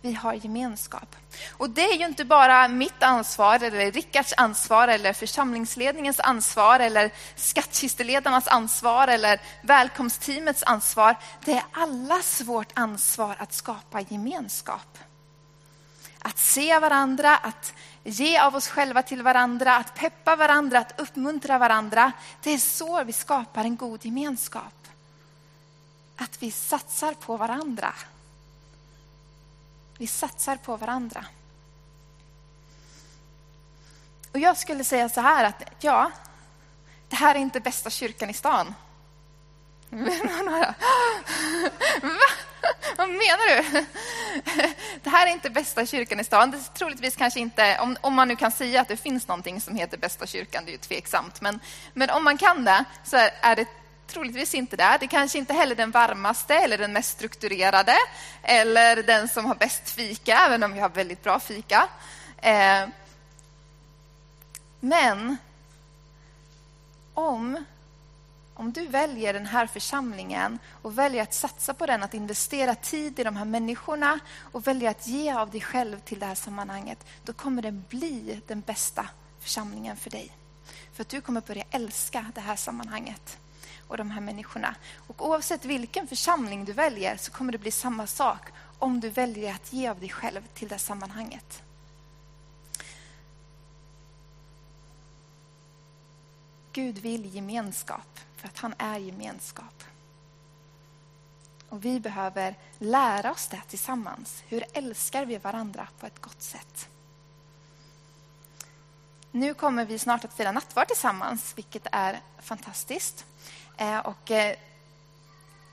Vi 0.00 0.12
har 0.12 0.34
gemenskap. 0.34 1.16
Och 1.50 1.70
det 1.70 1.84
är 1.84 1.98
ju 1.98 2.06
inte 2.06 2.24
bara 2.24 2.68
mitt 2.68 3.02
ansvar, 3.02 3.62
eller 3.62 3.92
Rickards 3.92 4.34
ansvar, 4.36 4.88
eller 4.88 5.12
församlingsledningens 5.12 6.20
ansvar, 6.20 6.80
eller 6.80 7.10
skattkisteledarnas 7.36 8.48
ansvar, 8.48 9.08
eller 9.08 9.40
välkomstteamets 9.62 10.62
ansvar. 10.62 11.16
Det 11.44 11.52
är 11.52 11.64
allas 11.72 12.40
vårt 12.40 12.72
ansvar 12.74 13.36
att 13.38 13.52
skapa 13.52 14.00
gemenskap. 14.00 14.98
Att 16.22 16.38
se 16.38 16.78
varandra, 16.78 17.36
att 17.36 17.74
ge 18.04 18.38
av 18.38 18.56
oss 18.56 18.68
själva 18.68 19.02
till 19.02 19.22
varandra, 19.22 19.76
att 19.76 19.94
peppa 19.94 20.36
varandra, 20.36 20.78
att 20.78 21.00
uppmuntra 21.00 21.58
varandra. 21.58 22.12
Det 22.42 22.50
är 22.50 22.58
så 22.58 23.04
vi 23.04 23.12
skapar 23.12 23.64
en 23.64 23.76
god 23.76 24.04
gemenskap. 24.04 24.88
Att 26.16 26.42
vi 26.42 26.50
satsar 26.50 27.14
på 27.14 27.36
varandra. 27.36 27.94
Vi 29.98 30.06
satsar 30.06 30.56
på 30.56 30.76
varandra. 30.76 31.26
Och 34.32 34.38
jag 34.38 34.56
skulle 34.56 34.84
säga 34.84 35.08
så 35.08 35.20
här 35.20 35.44
att 35.44 35.62
ja, 35.80 36.10
det 37.08 37.16
här 37.16 37.34
är 37.34 37.38
inte 37.38 37.60
bästa 37.60 37.90
kyrkan 37.90 38.30
i 38.30 38.34
stan. 38.34 38.74
Va? 42.02 42.49
Vad 42.96 43.08
menar 43.08 43.56
du? 43.56 43.86
Det 45.02 45.10
här 45.10 45.26
är 45.26 45.30
inte 45.30 45.50
bästa 45.50 45.86
kyrkan 45.86 46.20
i 46.20 46.24
stan. 46.24 46.50
Det 46.50 46.56
är 46.56 46.78
troligtvis 46.78 47.16
kanske 47.16 47.40
inte, 47.40 47.78
om, 47.78 47.96
om 48.00 48.14
man 48.14 48.28
nu 48.28 48.36
kan 48.36 48.52
säga 48.52 48.80
att 48.80 48.88
det 48.88 48.96
finns 48.96 49.28
någonting 49.28 49.60
som 49.60 49.76
heter 49.76 49.98
bästa 49.98 50.26
kyrkan, 50.26 50.64
det 50.64 50.70
är 50.70 50.72
ju 50.72 50.78
tveksamt. 50.78 51.40
Men, 51.40 51.60
men 51.92 52.10
om 52.10 52.24
man 52.24 52.38
kan 52.38 52.64
det 52.64 52.84
så 53.04 53.16
är 53.40 53.56
det 53.56 53.66
troligtvis 54.06 54.54
inte 54.54 54.76
det. 54.76 54.96
Det 55.00 55.06
är 55.06 55.08
kanske 55.08 55.38
inte 55.38 55.52
heller 55.52 55.74
den 55.74 55.90
varmaste 55.90 56.54
eller 56.54 56.78
den 56.78 56.92
mest 56.92 57.10
strukturerade 57.10 57.94
eller 58.42 59.02
den 59.02 59.28
som 59.28 59.46
har 59.46 59.54
bäst 59.54 59.90
fika, 59.90 60.38
även 60.46 60.62
om 60.62 60.72
vi 60.72 60.80
har 60.80 60.88
väldigt 60.88 61.22
bra 61.22 61.40
fika. 61.40 61.88
Eh, 62.42 62.88
men 64.80 65.36
om 67.14 67.64
om 68.60 68.72
du 68.72 68.86
väljer 68.86 69.32
den 69.32 69.46
här 69.46 69.66
församlingen 69.66 70.58
och 70.82 70.98
väljer 70.98 71.22
att 71.22 71.34
satsa 71.34 71.74
på 71.74 71.86
den, 71.86 72.02
att 72.02 72.14
investera 72.14 72.74
tid 72.74 73.20
i 73.20 73.24
de 73.24 73.36
här 73.36 73.44
människorna 73.44 74.18
och 74.52 74.66
väljer 74.66 74.90
att 74.90 75.06
ge 75.06 75.32
av 75.32 75.50
dig 75.50 75.60
själv 75.60 76.00
till 76.00 76.18
det 76.18 76.26
här 76.26 76.34
sammanhanget, 76.34 77.06
då 77.24 77.32
kommer 77.32 77.62
den 77.62 77.84
bli 77.88 78.40
den 78.46 78.60
bästa 78.60 79.08
församlingen 79.40 79.96
för 79.96 80.10
dig. 80.10 80.32
För 80.92 81.02
att 81.02 81.08
du 81.08 81.20
kommer 81.20 81.40
börja 81.40 81.64
älska 81.70 82.26
det 82.34 82.40
här 82.40 82.56
sammanhanget 82.56 83.38
och 83.88 83.96
de 83.96 84.10
här 84.10 84.20
människorna. 84.20 84.74
Och 84.96 85.28
oavsett 85.28 85.64
vilken 85.64 86.06
församling 86.06 86.64
du 86.64 86.72
väljer 86.72 87.16
så 87.16 87.30
kommer 87.30 87.52
det 87.52 87.58
bli 87.58 87.70
samma 87.70 88.06
sak 88.06 88.48
om 88.78 89.00
du 89.00 89.08
väljer 89.08 89.54
att 89.54 89.72
ge 89.72 89.88
av 89.88 90.00
dig 90.00 90.08
själv 90.08 90.42
till 90.54 90.68
det 90.68 90.78
sammanhanget. 90.78 91.62
Gud 96.72 96.98
vill 96.98 97.34
gemenskap 97.34 98.20
för 98.40 98.48
att 98.48 98.58
han 98.58 98.74
är 98.78 98.98
gemenskap. 98.98 99.84
Och 101.68 101.84
vi 101.84 102.00
behöver 102.00 102.54
lära 102.78 103.32
oss 103.32 103.48
det 103.48 103.62
tillsammans. 103.68 104.42
Hur 104.48 104.64
älskar 104.72 105.24
vi 105.24 105.38
varandra 105.38 105.88
på 106.00 106.06
ett 106.06 106.20
gott 106.20 106.42
sätt? 106.42 106.88
Nu 109.30 109.54
kommer 109.54 109.84
vi 109.84 109.98
snart 109.98 110.24
att 110.24 110.34
fira 110.34 110.52
nattvard 110.52 110.88
tillsammans, 110.88 111.52
vilket 111.56 111.86
är 111.92 112.20
fantastiskt. 112.38 113.24
Eh, 113.76 113.98
och 113.98 114.30
eh, 114.30 114.56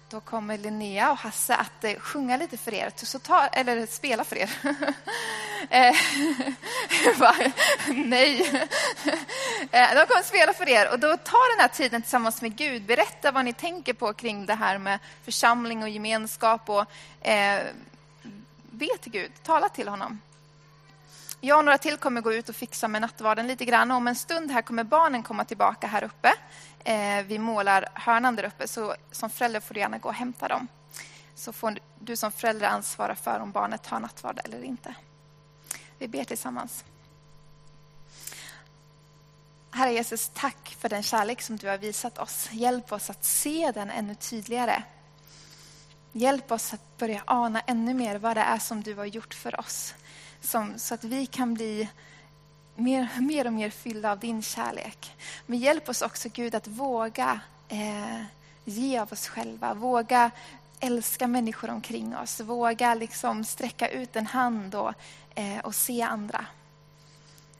då 0.09 0.19
kommer 0.19 0.57
Linnea 0.57 1.11
och 1.11 1.17
Hasse 1.17 1.55
att 1.55 1.83
eh, 1.83 1.99
sjunga 1.99 2.37
lite 2.37 2.57
för 2.57 2.73
er, 2.73 2.91
så 2.95 3.19
ta, 3.19 3.47
eller 3.47 3.85
spela 3.85 4.23
för 4.23 4.35
er. 4.35 4.49
Eh, 5.69 5.95
nej. 7.95 8.41
Eh, 9.71 9.95
de 9.95 10.05
kommer 10.05 10.19
att 10.19 10.25
spela 10.25 10.53
för 10.53 10.69
er 10.69 10.91
och 10.91 10.99
då 10.99 11.17
ta 11.17 11.37
den 11.55 11.59
här 11.59 11.67
tiden 11.67 12.01
tillsammans 12.01 12.41
med 12.41 12.55
Gud. 12.55 12.83
Berätta 12.83 13.31
vad 13.31 13.45
ni 13.45 13.53
tänker 13.53 13.93
på 13.93 14.13
kring 14.13 14.45
det 14.45 14.53
här 14.53 14.77
med 14.77 14.99
församling 15.23 15.83
och 15.83 15.89
gemenskap 15.89 16.69
och 16.69 16.85
eh, 17.27 17.65
be 18.71 18.87
till 19.01 19.11
Gud, 19.11 19.31
tala 19.43 19.69
till 19.69 19.87
honom. 19.87 20.19
Jag 21.41 21.57
och 21.57 21.65
några 21.65 21.77
till 21.77 21.97
kommer 21.97 22.21
gå 22.21 22.33
ut 22.33 22.49
och 22.49 22.55
fixa 22.55 22.87
med 22.87 23.01
nattvarden 23.01 23.47
lite 23.47 23.65
grann. 23.65 23.91
Om 23.91 24.07
en 24.07 24.15
stund 24.15 24.51
här 24.51 24.61
kommer 24.61 24.83
barnen 24.83 25.23
komma 25.23 25.45
tillbaka 25.45 25.87
här 25.87 26.03
uppe. 26.03 26.33
Eh, 26.87 27.23
vi 27.25 27.39
målar 27.39 27.89
hörnan 27.93 28.35
där 28.35 28.43
uppe, 28.43 28.67
så 28.67 28.95
som 29.11 29.29
förälder 29.29 29.59
får 29.59 29.73
du 29.73 29.79
gärna 29.79 29.97
gå 29.97 30.09
och 30.09 30.15
hämta 30.15 30.47
dem. 30.47 30.67
Så 31.35 31.53
får 31.53 31.79
du 31.99 32.15
som 32.15 32.31
förälder 32.31 32.67
ansvara 32.67 33.15
för 33.15 33.39
om 33.39 33.51
barnet 33.51 33.87
har 33.87 33.99
nattvard 33.99 34.39
eller 34.43 34.63
inte. 34.63 34.95
Vi 35.97 36.07
ber 36.07 36.23
tillsammans. 36.23 36.85
Herre 39.71 39.93
Jesus, 39.93 40.31
tack 40.33 40.75
för 40.79 40.89
den 40.89 41.03
kärlek 41.03 41.41
som 41.41 41.57
du 41.57 41.67
har 41.67 41.77
visat 41.77 42.17
oss. 42.17 42.49
Hjälp 42.51 42.91
oss 42.91 43.09
att 43.09 43.25
se 43.25 43.71
den 43.75 43.89
ännu 43.89 44.15
tydligare. 44.15 44.83
Hjälp 46.11 46.51
oss 46.51 46.73
att 46.73 46.97
börja 46.97 47.23
ana 47.25 47.59
ännu 47.59 47.93
mer 47.93 48.17
vad 48.17 48.37
det 48.37 48.41
är 48.41 48.59
som 48.59 48.83
du 48.83 48.95
har 48.95 49.05
gjort 49.05 49.33
för 49.33 49.59
oss 49.59 49.93
som, 50.41 50.79
så 50.79 50.93
att 50.93 51.03
vi 51.03 51.25
kan 51.25 51.53
bli 51.53 51.89
mer, 52.77 53.21
mer 53.21 53.47
och 53.47 53.53
mer 53.53 53.69
fyllda 53.69 54.11
av 54.11 54.19
din 54.19 54.41
kärlek. 54.41 55.15
Men 55.45 55.59
hjälp 55.59 55.89
oss 55.89 56.01
också 56.01 56.29
Gud 56.29 56.55
att 56.55 56.67
våga 56.67 57.39
eh, 57.67 58.21
ge 58.65 58.99
av 58.99 59.13
oss 59.13 59.27
själva, 59.27 59.73
våga 59.73 60.31
älska 60.79 61.27
människor 61.27 61.69
omkring 61.69 62.17
oss, 62.17 62.39
våga 62.39 62.93
liksom 62.93 63.43
sträcka 63.43 63.89
ut 63.89 64.15
en 64.15 64.27
hand 64.27 64.75
och, 64.75 64.93
eh, 65.35 65.59
och 65.59 65.75
se 65.75 66.01
andra. 66.01 66.45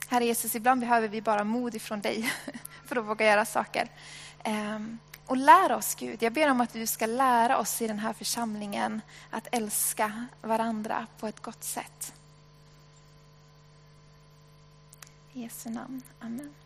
Herre 0.08 0.24
Jesus, 0.24 0.54
ibland 0.54 0.80
behöver 0.80 1.08
vi 1.08 1.22
bara 1.22 1.44
mod 1.44 1.74
ifrån 1.74 2.00
dig 2.00 2.32
för 2.86 2.96
att 2.96 3.04
våga 3.04 3.26
göra 3.26 3.44
saker. 3.44 3.88
Eh, 4.44 4.78
och 5.26 5.36
lär 5.36 5.72
oss 5.72 5.94
Gud. 5.94 6.22
Jag 6.22 6.32
ber 6.32 6.50
om 6.50 6.60
att 6.60 6.72
du 6.72 6.86
ska 6.86 7.06
lära 7.06 7.58
oss 7.58 7.82
i 7.82 7.86
den 7.86 7.98
här 7.98 8.12
församlingen 8.12 9.00
att 9.30 9.48
älska 9.52 10.26
varandra 10.42 11.06
på 11.20 11.26
ett 11.26 11.40
gott 11.40 11.64
sätt. 11.64 12.12
I 15.27 15.27
Jesu 15.38 15.70
namn. 15.70 16.02
Amen. 16.20 16.50